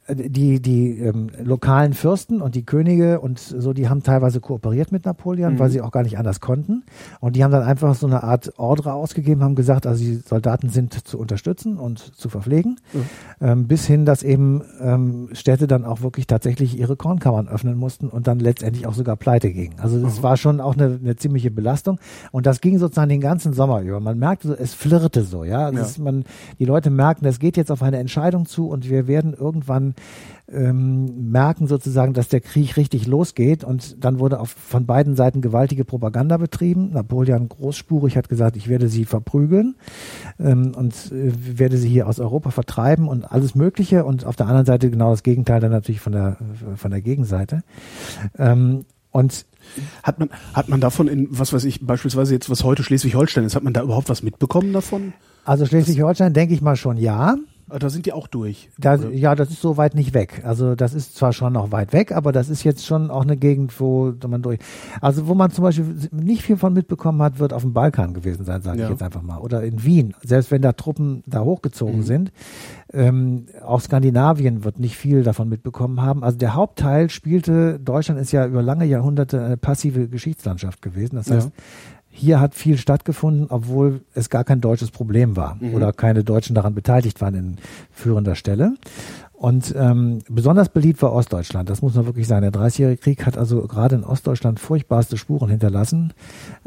die, 0.10 0.62
die 0.62 1.00
ähm, 1.00 1.30
lokalen 1.42 1.94
Fürsten 1.94 2.42
und 2.42 2.56
die 2.56 2.66
Könige 2.66 3.22
und 3.22 3.40
so, 3.40 3.72
die 3.72 3.88
haben 3.88 4.04
teilweise 4.04 4.42
kooperiert 4.42 4.92
mit 4.92 5.06
Napoleon, 5.06 5.54
mhm. 5.54 5.60
weil 5.60 5.70
sie 5.70 5.82
auch 5.82 5.92
gar 5.92 6.04
nicht 6.04 6.18
anders 6.18 6.42
konnten. 6.42 6.84
Und 7.22 7.36
die 7.36 7.44
haben 7.44 7.52
dann 7.52 7.64
einfach 7.64 7.96
so 7.96 8.06
eine 8.06 8.24
Art 8.24 8.58
Ordre 8.58 8.94
ausgegeben, 8.94 9.44
haben 9.44 9.56
gesagt, 9.56 9.88
also 9.88 10.04
die 10.04 10.16
Soldaten 10.16 10.70
sind 10.70 11.08
zu 11.08 11.18
unterstützen 11.18 11.78
und 11.78 12.00
zu 12.00 12.28
verpflegen, 12.28 12.80
mhm. 12.92 13.00
ähm, 13.40 13.68
bis 13.68 13.86
hin, 13.86 14.06
dass 14.06 14.24
eben 14.24 14.62
ähm, 14.82 15.30
Städte 15.32 15.68
dann 15.68 15.86
auch 15.86 16.02
wirklich 16.02 16.28
tatsächlich 16.28 16.78
ihre 16.78 16.98
Kornkammern 16.98 17.48
öffnen 17.48 17.78
mussten 17.78 18.10
und 18.10 18.28
dann 18.28 18.40
letztendlich 18.40 18.86
auch 18.86 18.94
sogar 18.96 19.16
pleite 19.16 19.52
gingen. 19.52 19.80
Also 19.80 20.02
das 20.02 20.20
mhm. 20.20 20.24
war 20.24 20.38
schon 20.38 20.60
auch 20.60 20.76
eine, 20.76 21.00
eine 21.02 21.16
ziemliche 21.16 21.50
Belastung. 21.50 21.98
Und 22.32 22.46
das 22.46 22.60
ging 22.60 22.78
sozusagen 22.78 23.10
den 23.10 23.22
ganzen 23.22 23.54
Sommer 23.54 23.82
über. 23.82 24.02
Man 24.02 24.20
merkte 24.20 24.50
so, 24.50 24.54
es 24.54 24.74
flirrte 24.74 25.24
so, 25.24 25.46
ja. 25.46 25.68
Also 25.68 26.04
ja. 26.04 26.04
Man, 26.04 26.26
die 26.60 26.66
Leute 26.66 26.90
merken, 26.90 27.26
es 27.26 27.40
geht 27.40 27.56
jetzt 27.56 27.72
auf 27.72 27.82
eine 27.82 28.00
Entscheidung 28.00 28.46
zu 28.46 28.68
und 28.68 28.90
wir 28.90 29.08
werden 29.08 29.34
irgendwann 29.34 29.93
ähm, 30.52 31.32
merken 31.32 31.68
sozusagen, 31.68 32.14
dass 32.14 32.28
der 32.28 32.42
Krieg 32.42 32.78
richtig 32.78 33.08
losgeht. 33.08 33.64
Und 33.64 34.04
dann 34.04 34.20
wurde 34.20 34.40
auf, 34.40 34.50
von 34.50 34.86
beiden 34.86 35.16
Seiten 35.16 35.42
gewaltige 35.42 35.86
Propaganda 35.86 36.38
betrieben. 36.38 36.92
Napoleon 36.92 37.50
großspurig 37.50 38.18
hat 38.18 38.30
gesagt, 38.30 38.56
ich 38.58 38.68
werde 38.68 38.90
sie 38.90 39.06
verprügeln 39.06 39.76
ähm, 40.40 40.74
und 40.76 41.12
äh, 41.12 41.32
werde 41.60 41.78
sie 41.78 41.90
hier 41.90 42.08
aus 42.08 42.20
Europa 42.20 42.52
vertreiben 42.52 43.08
und 43.08 43.32
alles 43.32 43.56
Mögliche. 43.56 44.06
Und 44.06 44.26
auf 44.26 44.36
der 44.36 44.48
anderen 44.48 44.66
Seite 44.66 44.90
genau 44.90 45.12
das 45.12 45.24
Gegenteil 45.24 45.60
dann 45.60 45.72
natürlich 45.72 46.02
von 46.02 46.14
der, 46.14 46.38
von 46.76 46.92
der 46.92 47.02
Gegenseite. 47.02 47.64
Ähm, 48.38 48.86
und 49.12 49.46
hat 50.02 50.20
man, 50.20 50.30
hat 50.54 50.70
man 50.70 50.82
davon 50.82 51.08
in, 51.08 51.28
was 51.30 51.54
weiß 51.54 51.64
ich, 51.66 51.86
beispielsweise 51.86 52.34
jetzt, 52.34 52.50
was 52.50 52.64
heute 52.64 52.84
Schleswig-Holstein 52.84 53.46
ist, 53.46 53.56
hat 53.56 53.64
man 53.64 53.72
da 53.72 53.84
überhaupt 53.84 54.10
was 54.10 54.24
mitbekommen 54.24 54.74
davon? 54.74 55.14
Also 55.46 55.66
Schleswig-Holstein 55.66 56.34
denke 56.34 56.54
ich 56.54 56.62
mal 56.62 56.76
schon 56.76 56.98
ja. 56.98 57.36
Da 57.80 57.90
sind 57.90 58.06
die 58.06 58.14
auch 58.14 58.28
durch. 58.28 58.70
Da, 58.78 58.96
ja, 58.96 59.36
das 59.36 59.50
ist 59.50 59.62
so 59.62 59.78
weit 59.78 59.96
nicht 59.96 60.14
weg. 60.14 60.44
Also 60.46 60.76
das 60.76 60.94
ist 60.94 61.16
zwar 61.16 61.34
schon 61.34 61.54
noch 61.54 61.72
weit 61.72 61.92
weg, 61.92 62.12
aber 62.12 62.32
das 62.32 62.50
ist 62.50 62.64
jetzt 62.64 62.86
schon 62.86 63.10
auch 63.10 63.24
eine 63.24 63.36
Gegend, 63.36 63.80
wo 63.80 64.14
man 64.28 64.42
durch. 64.42 64.60
Also 65.02 65.28
wo 65.28 65.34
man 65.34 65.52
zum 65.52 65.64
Beispiel 65.64 66.10
nicht 66.12 66.44
viel 66.44 66.58
von 66.58 66.74
mitbekommen 66.74 67.22
hat, 67.22 67.40
wird 67.40 67.54
auf 67.54 67.64
dem 67.64 67.74
Balkan 67.74 68.14
gewesen 68.14 68.46
sein, 68.46 68.62
sage 68.62 68.80
ja. 68.80 68.86
ich 68.86 68.92
jetzt 68.92 69.04
einfach 69.04 69.22
mal. 69.22 69.40
Oder 69.40 69.64
in 69.64 69.84
Wien. 69.84 70.14
Selbst 70.24 70.52
wenn 70.52 70.62
da 70.62 70.74
Truppen 70.74 71.24
da 71.26 71.42
hochgezogen 71.42 71.98
mhm. 71.98 72.04
sind. 72.04 72.32
Ähm, 72.92 73.48
auch 73.66 73.82
Skandinavien 73.82 74.64
wird 74.64 74.80
nicht 74.80 74.96
viel 74.96 75.24
davon 75.24 75.50
mitbekommen 75.50 76.02
haben. 76.02 76.24
Also 76.24 76.38
der 76.38 76.54
Hauptteil 76.54 77.10
spielte, 77.10 77.80
Deutschland 77.80 78.22
ist 78.22 78.32
ja 78.32 78.46
über 78.46 78.62
lange 78.62 78.86
Jahrhunderte 78.86 79.44
eine 79.44 79.58
passive 79.58 80.08
Geschichtslandschaft 80.08 80.82
gewesen. 80.82 81.16
Das 81.16 81.32
heißt, 81.32 81.50
ja 81.50 81.64
hier 82.16 82.40
hat 82.40 82.54
viel 82.54 82.78
stattgefunden, 82.78 83.48
obwohl 83.50 84.02
es 84.14 84.30
gar 84.30 84.44
kein 84.44 84.62
deutsches 84.62 84.92
Problem 84.92 85.36
war 85.36 85.58
mhm. 85.60 85.74
oder 85.74 85.92
keine 85.92 86.24
Deutschen 86.24 86.56
daran 86.56 86.76
beteiligt 86.76 87.20
waren 87.22 87.36
in 87.36 87.58
führender 87.92 88.36
Stelle. 88.36 88.76
Und 89.34 89.74
ähm, 89.76 90.20
besonders 90.30 90.70
beliebt 90.70 91.02
war 91.02 91.12
Ostdeutschland, 91.12 91.70
das 91.70 91.82
muss 91.82 91.96
man 91.96 92.06
wirklich 92.06 92.28
sagen. 92.28 92.44
Der 92.44 92.52
Dreißigjährige 92.52 93.02
Krieg 93.02 93.26
hat 93.26 93.38
also 93.38 93.64
gerade 93.64 93.96
in 93.96 94.04
Ostdeutschland 94.04 94.60
furchtbarste 94.60 95.18
Spuren 95.18 95.50
hinterlassen. 95.50 96.14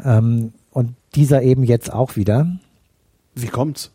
Ähm, 0.05 0.53
und 0.73 0.95
dieser 1.15 1.43
eben 1.43 1.63
jetzt 1.65 1.91
auch 1.91 2.17
wieder. 2.17 2.47
Wie 3.35 3.47
kommt's? 3.47 3.93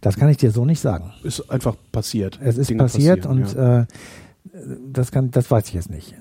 Das 0.00 0.16
kann 0.16 0.28
ich 0.28 0.38
dir 0.38 0.50
so 0.50 0.64
nicht 0.64 0.80
sagen. 0.80 1.12
Ist 1.22 1.50
einfach 1.50 1.76
passiert. 1.92 2.40
Es 2.42 2.56
ist 2.56 2.70
Dinge 2.70 2.82
passiert 2.82 3.26
und 3.26 3.54
ja. 3.54 3.82
äh, 3.82 3.86
das 4.92 5.12
kann, 5.12 5.30
das 5.30 5.50
weiß 5.50 5.68
ich 5.68 5.74
jetzt 5.74 5.90
nicht. 5.90 6.14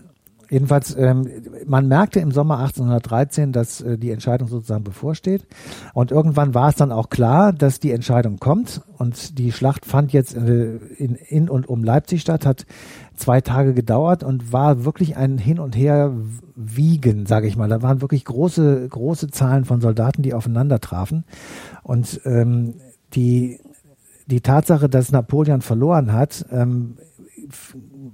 Jedenfalls, 0.49 0.95
ähm, 0.95 1.27
man 1.65 1.87
merkte 1.87 2.19
im 2.19 2.31
Sommer 2.31 2.59
1813, 2.59 3.51
dass 3.51 3.81
äh, 3.81 3.97
die 3.97 4.11
Entscheidung 4.11 4.47
sozusagen 4.47 4.83
bevorsteht. 4.83 5.45
Und 5.93 6.11
irgendwann 6.11 6.53
war 6.53 6.69
es 6.69 6.75
dann 6.75 6.91
auch 6.91 7.09
klar, 7.09 7.53
dass 7.53 7.79
die 7.79 7.91
Entscheidung 7.91 8.37
kommt. 8.37 8.81
Und 8.97 9.37
die 9.37 9.51
Schlacht 9.51 9.85
fand 9.85 10.13
jetzt 10.13 10.35
äh, 10.35 10.75
in, 10.97 11.15
in 11.15 11.49
und 11.49 11.67
um 11.67 11.83
Leipzig 11.83 12.21
statt, 12.21 12.45
hat 12.45 12.65
zwei 13.15 13.41
Tage 13.41 13.73
gedauert 13.73 14.23
und 14.23 14.51
war 14.51 14.85
wirklich 14.85 15.17
ein 15.17 15.37
Hin 15.37 15.59
und 15.59 15.75
Her 15.75 16.13
wiegen, 16.55 17.25
sage 17.25 17.47
ich 17.47 17.57
mal. 17.57 17.69
Da 17.69 17.81
waren 17.81 18.01
wirklich 18.01 18.25
große, 18.25 18.87
große 18.89 19.29
Zahlen 19.29 19.65
von 19.65 19.81
Soldaten, 19.81 20.21
die 20.21 20.33
aufeinander 20.33 20.79
trafen. 20.79 21.25
Und 21.83 22.21
ähm, 22.25 22.75
die, 23.13 23.59
die 24.27 24.41
Tatsache, 24.41 24.89
dass 24.89 25.11
Napoleon 25.11 25.61
verloren 25.61 26.13
hat, 26.13 26.45
ähm, 26.51 26.97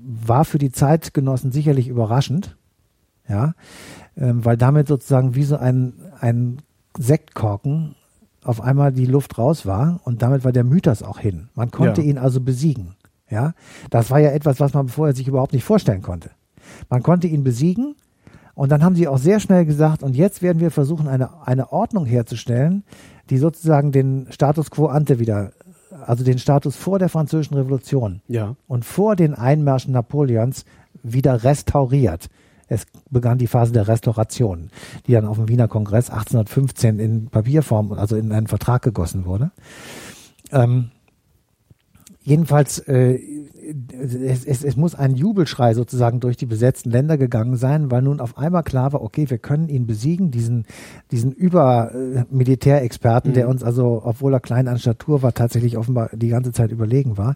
war 0.03 0.45
für 0.45 0.57
die 0.57 0.71
Zeitgenossen 0.71 1.51
sicherlich 1.51 1.87
überraschend, 1.87 2.57
ja, 3.27 3.53
ähm, 4.17 4.43
weil 4.43 4.57
damit 4.57 4.87
sozusagen 4.87 5.35
wie 5.35 5.43
so 5.43 5.57
ein, 5.57 5.93
ein 6.19 6.61
Sektkorken 6.97 7.95
auf 8.43 8.61
einmal 8.61 8.91
die 8.91 9.05
Luft 9.05 9.37
raus 9.37 9.65
war 9.65 10.01
und 10.03 10.21
damit 10.21 10.43
war 10.43 10.51
der 10.51 10.63
Mythos 10.63 11.03
auch 11.03 11.19
hin. 11.19 11.49
Man 11.55 11.71
konnte 11.71 12.01
ja. 12.01 12.07
ihn 12.07 12.17
also 12.17 12.41
besiegen. 12.41 12.95
Ja, 13.29 13.53
das 13.89 14.11
war 14.11 14.19
ja 14.19 14.31
etwas, 14.31 14.59
was 14.59 14.73
man 14.73 14.89
vorher 14.89 15.15
sich 15.15 15.27
überhaupt 15.27 15.53
nicht 15.53 15.63
vorstellen 15.63 16.01
konnte. 16.01 16.31
Man 16.89 17.01
konnte 17.01 17.27
ihn 17.27 17.43
besiegen 17.43 17.95
und 18.55 18.71
dann 18.71 18.83
haben 18.83 18.95
sie 18.95 19.07
auch 19.07 19.17
sehr 19.17 19.39
schnell 19.39 19.65
gesagt, 19.65 20.03
und 20.03 20.15
jetzt 20.15 20.41
werden 20.41 20.59
wir 20.59 20.71
versuchen, 20.71 21.07
eine, 21.07 21.47
eine 21.47 21.71
Ordnung 21.71 22.05
herzustellen, 22.05 22.83
die 23.29 23.37
sozusagen 23.37 23.93
den 23.93 24.27
Status 24.31 24.69
quo 24.69 24.87
ante 24.87 25.19
wieder 25.19 25.51
also 26.05 26.23
den 26.23 26.39
Status 26.39 26.75
vor 26.75 26.99
der 26.99 27.09
Französischen 27.09 27.55
Revolution 27.55 28.21
ja. 28.27 28.55
und 28.67 28.85
vor 28.85 29.15
den 29.15 29.33
Einmärschen 29.33 29.93
Napoleons 29.93 30.65
wieder 31.03 31.43
restauriert. 31.43 32.29
Es 32.67 32.85
begann 33.09 33.37
die 33.37 33.47
Phase 33.47 33.73
der 33.73 33.87
Restauration, 33.87 34.69
die 35.05 35.11
dann 35.11 35.25
auf 35.25 35.37
dem 35.37 35.49
Wiener 35.49 35.67
Kongress 35.67 36.09
1815 36.09 36.99
in 36.99 37.25
Papierform, 37.27 37.91
also 37.91 38.15
in 38.15 38.31
einen 38.31 38.47
Vertrag 38.47 38.81
gegossen 38.81 39.25
wurde. 39.25 39.51
Ähm, 40.51 40.91
jedenfalls 42.31 42.79
äh, 42.79 43.19
es, 43.93 44.45
es, 44.45 44.63
es 44.63 44.75
muss 44.75 44.95
ein 44.95 45.15
Jubelschrei 45.15 45.73
sozusagen 45.73 46.19
durch 46.19 46.37
die 46.37 46.45
besetzten 46.45 46.89
Länder 46.89 47.17
gegangen 47.17 47.57
sein, 47.57 47.91
weil 47.91 48.01
nun 48.01 48.19
auf 48.19 48.37
einmal 48.37 48.63
klar 48.63 48.93
war, 48.93 49.01
okay, 49.01 49.29
wir 49.29 49.37
können 49.37 49.69
ihn 49.69 49.85
besiegen, 49.85 50.31
diesen, 50.31 50.65
diesen 51.11 51.31
Über-Militärexperten, 51.31 53.31
äh, 53.31 53.35
der 53.35 53.45
mhm. 53.45 53.51
uns 53.51 53.63
also, 53.63 54.01
obwohl 54.03 54.33
er 54.33 54.39
klein 54.39 54.67
an 54.67 54.79
Statur 54.79 55.21
war, 55.21 55.33
tatsächlich 55.33 55.77
offenbar 55.77 56.09
die 56.13 56.29
ganze 56.29 56.51
Zeit 56.51 56.71
überlegen 56.71 57.17
war. 57.17 57.35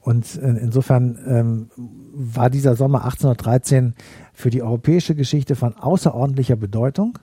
Und 0.00 0.36
äh, 0.36 0.56
insofern 0.60 1.18
ähm, 1.26 1.70
war 2.14 2.48
dieser 2.48 2.76
Sommer 2.76 3.04
1813 3.04 3.94
für 4.32 4.50
die 4.50 4.62
europäische 4.62 5.14
Geschichte 5.14 5.56
von 5.56 5.76
außerordentlicher 5.76 6.56
Bedeutung 6.56 7.18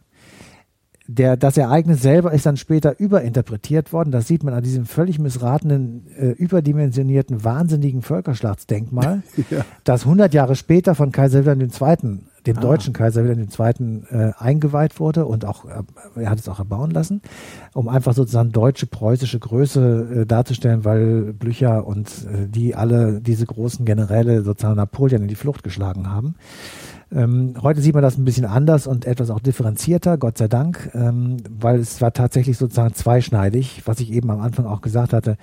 der, 1.14 1.38
das 1.38 1.58
Ereignis 1.58 2.02
selber 2.02 2.32
ist 2.32 2.46
dann 2.46 2.58
später 2.58 3.00
überinterpretiert 3.00 3.94
worden. 3.94 4.12
Das 4.12 4.28
sieht 4.28 4.44
man 4.44 4.54
an 4.54 4.64
diesem 4.64 4.86
völlig 4.86 5.20
missratenen, 5.20 6.08
äh, 6.18 6.30
überdimensionierten, 6.30 7.44
wahnsinnigen 7.44 8.02
Völkerschlachtsdenkmal, 8.02 9.24
ja. 9.50 9.66
das 9.84 10.04
100 10.04 10.34
Jahre 10.34 10.56
später 10.56 10.96
von 10.96 11.12
Kaiser 11.12 11.46
Wilhelm 11.46 11.62
II., 11.62 12.20
dem 12.46 12.58
ah. 12.58 12.62
deutschen 12.62 12.94
Kaiser 12.94 13.24
Wilhelm 13.24 13.48
II., 13.48 14.04
äh, 14.10 14.32
eingeweiht 14.38 15.00
wurde 15.00 15.26
und 15.26 15.46
auch, 15.46 15.66
äh, 15.66 16.22
er 16.22 16.30
hat 16.30 16.40
es 16.40 16.50
auch 16.50 16.60
erbauen 16.60 16.92
lassen, 16.92 17.22
um 17.74 17.88
einfach 17.88 18.14
sozusagen 18.14 18.52
deutsche, 18.52 18.86
preußische 18.86 19.40
Größe 19.40 20.22
äh, 20.22 20.26
darzustellen, 20.26 20.86
weil 20.86 21.34
Blücher 21.34 21.86
und 21.88 22.08
äh, 22.08 22.48
die 22.48 22.76
alle, 22.76 23.22
diese 23.22 23.46
großen 23.46 23.86
Generäle 23.86 24.44
sozusagen 24.44 24.76
Napoleon 24.76 25.24
in 25.24 25.28
die 25.28 25.36
Flucht 25.36 25.64
geschlagen 25.64 26.10
haben. 26.10 26.36
Ähm, 27.14 27.54
heute 27.62 27.82
sieht 27.82 27.94
man 27.94 28.02
das 28.02 28.18
ein 28.18 28.26
bisschen 28.26 28.46
anders 28.46 28.88
und 28.88 29.06
etwas 29.06 29.30
auch 29.30 29.40
differenzierter, 29.40 30.18
Gott 30.18 30.38
sei 30.38 30.48
Dank, 30.48 30.90
ähm, 30.94 31.38
weil 31.50 31.80
es 31.80 32.02
war 32.02 32.12
tatsächlich 32.12 32.58
sozusagen 32.58 32.96
zweischneidig, 32.96 33.84
was 33.86 34.00
ich 34.00 34.12
eben 34.12 34.32
am 34.32 34.42
Anfang 34.42 34.66
auch 34.66 34.82
gesagt 34.82 35.14
hatte. 35.14 35.38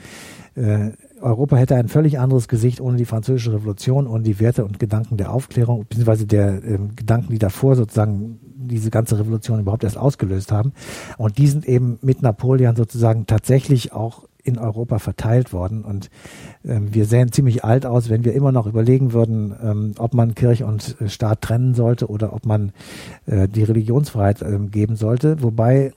Äh, 0.57 0.91
Europa 1.21 1.57
hätte 1.57 1.77
ein 1.77 1.89
völlig 1.89 2.19
anderes 2.19 2.49
Gesicht 2.49 2.81
ohne 2.81 2.97
die 2.97 3.05
französische 3.05 3.53
Revolution, 3.53 4.07
ohne 4.07 4.23
die 4.23 4.41
Werte 4.41 4.65
und 4.65 4.79
Gedanken 4.79 5.17
der 5.17 5.33
Aufklärung, 5.33 5.87
beziehungsweise 5.89 6.27
der 6.27 6.65
äh, 6.65 6.79
Gedanken, 6.97 7.33
die 7.33 7.39
davor 7.39 7.77
sozusagen 7.77 8.41
diese 8.45 8.91
ganze 8.91 9.19
Revolution 9.19 9.61
überhaupt 9.61 9.85
erst 9.85 9.99
ausgelöst 9.99 10.53
haben. 10.53 10.73
Und 11.19 11.39
die 11.39 11.49
sind 11.49 11.67
eben 11.67 11.99
mit 12.03 12.23
Napoleon 12.23 12.77
sozusagen 12.77 13.27
tatsächlich 13.27 13.93
auch 13.93 14.25
in 14.43 14.59
Europa 14.59 14.99
verteilt 14.99 15.53
worden. 15.53 15.85
Und 15.85 16.11
ähm, 16.65 16.95
wir 16.95 17.05
sehen 17.05 17.33
ziemlich 17.33 17.65
alt 17.65 17.87
aus, 17.87 18.09
wenn 18.09 18.25
wir 18.25 18.33
immer 18.33 18.53
noch 18.53 18.67
überlegen 18.67 19.13
würden, 19.13 19.55
ähm, 19.63 19.95
ob 19.99 20.15
man 20.15 20.35
Kirche 20.35 20.67
und 20.67 20.97
äh, 21.01 21.09
Staat 21.09 21.43
trennen 21.43 21.75
sollte 21.75 22.09
oder 22.09 22.33
ob 22.33 22.47
man 22.47 22.73
äh, 23.27 23.49
die 23.49 23.65
Religionsfreiheit 23.65 24.43
ähm, 24.43 24.71
geben 24.71 24.97
sollte. 24.97 25.43
Wobei 25.43 25.93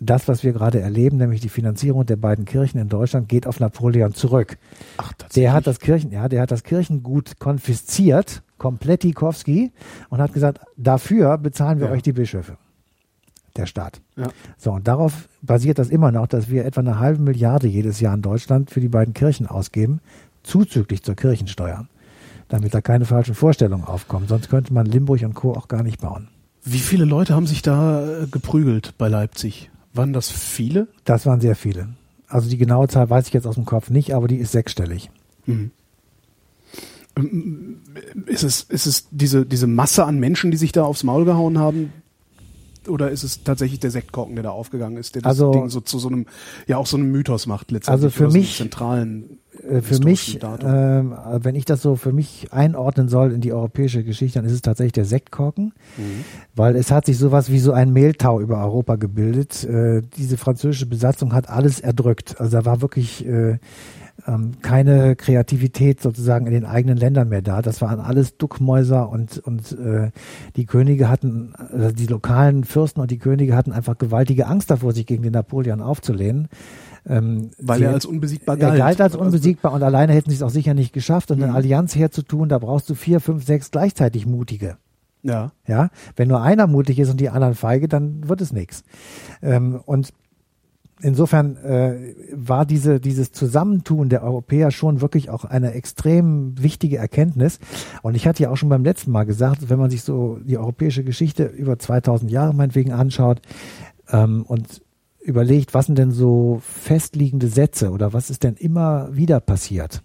das, 0.00 0.28
was 0.28 0.42
wir 0.42 0.52
gerade 0.52 0.80
erleben, 0.80 1.18
nämlich 1.18 1.42
die 1.42 1.50
Finanzierung 1.50 2.06
der 2.06 2.16
beiden 2.16 2.46
Kirchen 2.46 2.80
in 2.80 2.88
Deutschland, 2.88 3.28
geht 3.28 3.46
auf 3.46 3.60
Napoleon 3.60 4.14
zurück. 4.14 4.56
Ach, 4.96 5.12
der 5.36 5.52
hat 5.52 5.66
das 5.66 5.78
Kirchen, 5.78 6.10
ja, 6.10 6.28
der 6.28 6.40
hat 6.40 6.50
das 6.50 6.64
Kirchengut 6.64 7.38
konfisziert, 7.38 8.42
komplett 8.56 9.02
Dikowski, 9.02 9.72
und 10.08 10.20
hat 10.20 10.32
gesagt, 10.32 10.60
dafür 10.76 11.36
bezahlen 11.36 11.80
wir 11.80 11.88
ja. 11.88 11.92
euch 11.92 12.02
die 12.02 12.12
Bischöfe. 12.12 12.56
Der 13.56 13.66
Staat. 13.66 14.00
Ja. 14.16 14.28
So, 14.56 14.72
und 14.72 14.88
darauf 14.88 15.28
basiert 15.42 15.78
das 15.78 15.90
immer 15.90 16.12
noch, 16.12 16.28
dass 16.28 16.48
wir 16.48 16.64
etwa 16.64 16.80
eine 16.80 16.98
halbe 16.98 17.20
Milliarde 17.20 17.66
jedes 17.66 18.00
Jahr 18.00 18.14
in 18.14 18.22
Deutschland 18.22 18.70
für 18.70 18.80
die 18.80 18.88
beiden 18.88 19.12
Kirchen 19.12 19.46
ausgeben, 19.46 20.00
zuzüglich 20.42 21.02
zur 21.02 21.14
Kirchensteuer. 21.14 21.86
Damit 22.48 22.74
da 22.74 22.80
keine 22.80 23.04
falschen 23.04 23.34
Vorstellungen 23.34 23.84
aufkommen. 23.84 24.28
Sonst 24.28 24.48
könnte 24.48 24.72
man 24.72 24.86
Limburg 24.86 25.22
und 25.22 25.34
Co. 25.34 25.52
auch 25.52 25.68
gar 25.68 25.82
nicht 25.82 26.00
bauen. 26.00 26.28
Wie 26.64 26.78
viele 26.78 27.04
Leute 27.04 27.34
haben 27.34 27.46
sich 27.46 27.62
da 27.62 28.22
äh, 28.22 28.26
geprügelt 28.26 28.94
bei 28.98 29.08
Leipzig? 29.08 29.70
Waren 29.92 30.12
das 30.12 30.30
viele? 30.30 30.88
Das 31.04 31.26
waren 31.26 31.40
sehr 31.40 31.56
viele. 31.56 31.88
Also 32.28 32.48
die 32.48 32.58
genaue 32.58 32.88
Zahl 32.88 33.10
weiß 33.10 33.26
ich 33.26 33.32
jetzt 33.32 33.46
aus 33.46 33.56
dem 33.56 33.64
Kopf 33.64 33.90
nicht, 33.90 34.14
aber 34.14 34.28
die 34.28 34.36
ist 34.36 34.52
sechsstellig. 34.52 35.10
Mhm. 35.46 35.72
Ist 38.26 38.44
es, 38.44 38.62
ist 38.62 38.86
es 38.86 39.08
diese, 39.10 39.44
diese 39.44 39.66
Masse 39.66 40.04
an 40.04 40.20
Menschen, 40.20 40.52
die 40.52 40.56
sich 40.56 40.70
da 40.72 40.84
aufs 40.84 41.02
Maul 41.02 41.24
gehauen 41.24 41.58
haben, 41.58 41.92
oder 42.88 43.10
ist 43.10 43.22
es 43.22 43.42
tatsächlich 43.44 43.80
der 43.80 43.90
Sektkorken, 43.90 44.34
der 44.34 44.44
da 44.44 44.50
aufgegangen 44.50 44.96
ist, 44.96 45.14
der 45.14 45.22
das 45.22 45.30
also, 45.30 45.52
Ding 45.52 45.68
so 45.68 45.80
zu 45.80 45.98
so 45.98 46.08
einem, 46.08 46.26
ja 46.66 46.76
auch 46.76 46.86
so 46.86 46.96
einem 46.96 47.10
Mythos 47.10 47.46
macht 47.46 47.70
letztendlich? 47.70 48.04
Also 48.04 48.10
für 48.10 48.30
mich, 48.30 48.56
so 48.56 48.64
zentralen 48.64 49.38
äh, 49.68 49.80
für 49.82 49.98
mich, 49.98 50.42
äh, 50.42 50.44
wenn 50.44 51.54
ich 51.54 51.64
das 51.64 51.82
so 51.82 51.96
für 51.96 52.12
mich 52.12 52.52
einordnen 52.52 53.08
soll 53.08 53.32
in 53.32 53.40
die 53.40 53.52
europäische 53.52 54.04
Geschichte, 54.04 54.38
dann 54.38 54.46
ist 54.46 54.52
es 54.52 54.62
tatsächlich 54.62 54.92
der 54.92 55.04
Sektkorken, 55.04 55.72
mhm. 55.96 56.24
weil 56.54 56.76
es 56.76 56.90
hat 56.90 57.06
sich 57.06 57.18
sowas 57.18 57.50
wie 57.50 57.58
so 57.58 57.72
ein 57.72 57.92
Mehltau 57.92 58.40
über 58.40 58.62
Europa 58.62 58.96
gebildet. 58.96 59.64
Äh, 59.64 60.02
diese 60.16 60.36
französische 60.36 60.86
Besatzung 60.86 61.32
hat 61.32 61.48
alles 61.48 61.80
erdrückt. 61.80 62.40
Also 62.40 62.58
da 62.58 62.64
war 62.64 62.80
wirklich 62.80 63.26
äh, 63.26 63.58
ähm, 64.26 64.52
keine 64.62 65.16
Kreativität 65.16 66.00
sozusagen 66.00 66.46
in 66.46 66.52
den 66.52 66.64
eigenen 66.64 66.96
Ländern 66.96 67.28
mehr 67.28 67.42
da. 67.42 67.62
Das 67.62 67.80
waren 67.80 68.00
alles 68.00 68.36
Duckmäuser 68.36 69.08
und, 69.08 69.38
und 69.38 69.72
äh, 69.72 70.10
die 70.56 70.66
Könige 70.66 71.08
hatten, 71.08 71.54
also 71.54 71.92
die 71.92 72.06
lokalen 72.06 72.64
Fürsten 72.64 73.00
und 73.00 73.10
die 73.10 73.18
Könige 73.18 73.56
hatten 73.56 73.72
einfach 73.72 73.98
gewaltige 73.98 74.46
Angst 74.46 74.70
davor, 74.70 74.92
sich 74.92 75.06
gegen 75.06 75.22
den 75.22 75.32
Napoleon 75.32 75.80
aufzulehnen. 75.80 76.48
Ähm, 77.08 77.50
Weil 77.58 77.82
er 77.82 77.92
als 77.92 78.04
unbesiegbar 78.04 78.56
galt. 78.56 78.74
Er 78.74 78.78
galt 78.78 79.00
als 79.00 79.16
unbesiegbar 79.16 79.72
und 79.72 79.82
alleine 79.82 80.12
hätten 80.12 80.30
sie 80.30 80.36
es 80.36 80.42
auch 80.42 80.50
sicher 80.50 80.74
nicht 80.74 80.92
geschafft. 80.92 81.30
Und 81.30 81.38
mhm. 81.38 81.44
eine 81.44 81.54
Allianz 81.54 81.96
herzutun, 81.96 82.48
da 82.48 82.58
brauchst 82.58 82.90
du 82.90 82.94
vier, 82.94 83.20
fünf, 83.20 83.44
sechs 83.44 83.70
gleichzeitig 83.70 84.26
mutige. 84.26 84.76
Ja. 85.22 85.52
Ja. 85.66 85.90
Wenn 86.16 86.28
nur 86.28 86.42
einer 86.42 86.66
mutig 86.66 86.98
ist 86.98 87.10
und 87.10 87.20
die 87.20 87.30
anderen 87.30 87.54
feige, 87.54 87.88
dann 87.88 88.28
wird 88.28 88.40
es 88.40 88.52
nichts. 88.52 88.84
Ähm, 89.42 89.80
und 89.84 90.12
insofern 91.02 91.56
äh, 91.56 92.14
war 92.32 92.66
diese, 92.66 93.00
dieses 93.00 93.32
Zusammentun 93.32 94.08
der 94.08 94.22
Europäer 94.22 94.70
schon 94.70 95.00
wirklich 95.00 95.30
auch 95.30 95.44
eine 95.44 95.72
extrem 95.72 96.60
wichtige 96.62 96.98
Erkenntnis. 96.98 97.58
Und 98.02 98.14
ich 98.14 98.26
hatte 98.26 98.42
ja 98.42 98.50
auch 98.50 98.56
schon 98.56 98.68
beim 98.68 98.84
letzten 98.84 99.10
Mal 99.10 99.24
gesagt, 99.24 99.68
wenn 99.68 99.78
man 99.78 99.90
sich 99.90 100.02
so 100.02 100.38
die 100.44 100.58
europäische 100.58 101.04
Geschichte 101.04 101.44
über 101.44 101.78
2000 101.78 102.30
Jahre 102.30 102.54
meinetwegen 102.54 102.92
anschaut 102.92 103.40
ähm, 104.10 104.44
und 104.46 104.82
überlegt, 105.20 105.74
was 105.74 105.86
sind 105.86 105.98
denn 105.98 106.12
so 106.12 106.60
festliegende 106.64 107.48
Sätze 107.48 107.90
oder 107.90 108.12
was 108.12 108.30
ist 108.30 108.42
denn 108.42 108.54
immer 108.54 109.14
wieder 109.14 109.40
passiert, 109.40 110.02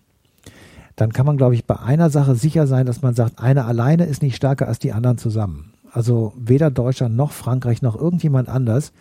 dann 0.95 1.11
kann 1.11 1.25
man, 1.25 1.37
glaube 1.37 1.55
ich, 1.55 1.65
bei 1.65 1.79
einer 1.79 2.09
Sache 2.09 2.35
sicher 2.35 2.67
sein, 2.67 2.85
dass 2.85 3.01
man 3.01 3.15
sagt, 3.15 3.39
eine 3.39 3.65
alleine 3.65 4.05
ist 4.05 4.21
nicht 4.21 4.35
stärker 4.35 4.67
als 4.67 4.79
die 4.79 4.93
anderen 4.93 5.17
zusammen. 5.17 5.73
Also 5.91 6.33
weder 6.37 6.71
Deutschland 6.71 7.15
noch 7.15 7.31
Frankreich 7.31 7.81
noch 7.81 7.95
irgendjemand 7.95 8.49
anders 8.49 8.91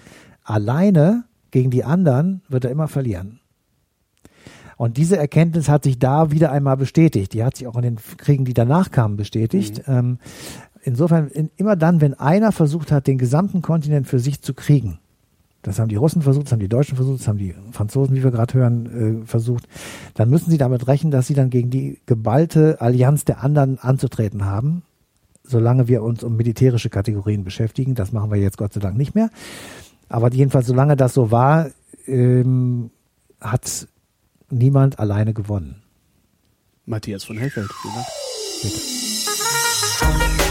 alleine 0.44 1.24
gegen 1.54 1.70
die 1.70 1.84
anderen 1.84 2.42
wird 2.48 2.64
er 2.64 2.72
immer 2.72 2.88
verlieren. 2.88 3.38
Und 4.76 4.96
diese 4.96 5.16
Erkenntnis 5.16 5.68
hat 5.68 5.84
sich 5.84 6.00
da 6.00 6.32
wieder 6.32 6.50
einmal 6.50 6.76
bestätigt. 6.76 7.32
Die 7.32 7.44
hat 7.44 7.56
sich 7.56 7.68
auch 7.68 7.76
in 7.76 7.82
den 7.82 7.98
Kriegen, 8.16 8.44
die 8.44 8.54
danach 8.54 8.90
kamen, 8.90 9.16
bestätigt. 9.16 9.86
Mhm. 9.86 9.94
Ähm, 9.94 10.18
insofern, 10.82 11.28
in, 11.28 11.52
immer 11.56 11.76
dann, 11.76 12.00
wenn 12.00 12.14
einer 12.14 12.50
versucht 12.50 12.90
hat, 12.90 13.06
den 13.06 13.18
gesamten 13.18 13.62
Kontinent 13.62 14.08
für 14.08 14.18
sich 14.18 14.42
zu 14.42 14.52
kriegen, 14.52 14.98
das 15.62 15.78
haben 15.78 15.88
die 15.88 15.94
Russen 15.94 16.22
versucht, 16.22 16.46
das 16.46 16.52
haben 16.52 16.58
die 16.58 16.68
Deutschen 16.68 16.96
versucht, 16.96 17.20
das 17.20 17.28
haben 17.28 17.38
die 17.38 17.54
Franzosen, 17.70 18.16
wie 18.16 18.24
wir 18.24 18.32
gerade 18.32 18.54
hören, 18.54 19.22
äh, 19.22 19.26
versucht, 19.26 19.68
dann 20.14 20.28
müssen 20.28 20.50
sie 20.50 20.58
damit 20.58 20.88
rechnen, 20.88 21.12
dass 21.12 21.28
sie 21.28 21.34
dann 21.34 21.50
gegen 21.50 21.70
die 21.70 22.00
geballte 22.06 22.80
Allianz 22.80 23.24
der 23.24 23.44
anderen 23.44 23.78
anzutreten 23.78 24.44
haben, 24.44 24.82
solange 25.44 25.86
wir 25.86 26.02
uns 26.02 26.24
um 26.24 26.34
militärische 26.34 26.90
Kategorien 26.90 27.44
beschäftigen. 27.44 27.94
Das 27.94 28.10
machen 28.10 28.32
wir 28.32 28.40
jetzt 28.40 28.58
Gott 28.58 28.72
sei 28.72 28.80
Dank 28.80 28.96
nicht 28.96 29.14
mehr. 29.14 29.30
Aber 30.08 30.32
jedenfalls, 30.32 30.66
solange 30.66 30.96
das 30.96 31.14
so 31.14 31.30
war, 31.30 31.70
ähm, 32.06 32.90
hat 33.40 33.88
niemand 34.50 34.98
alleine 34.98 35.34
gewonnen. 35.34 35.82
Matthias 36.86 37.24
von 37.24 37.38
Hellfeld, 37.38 37.70
vielen 37.82 37.94
Dank. 37.94 38.06
Bitte. 38.62 40.43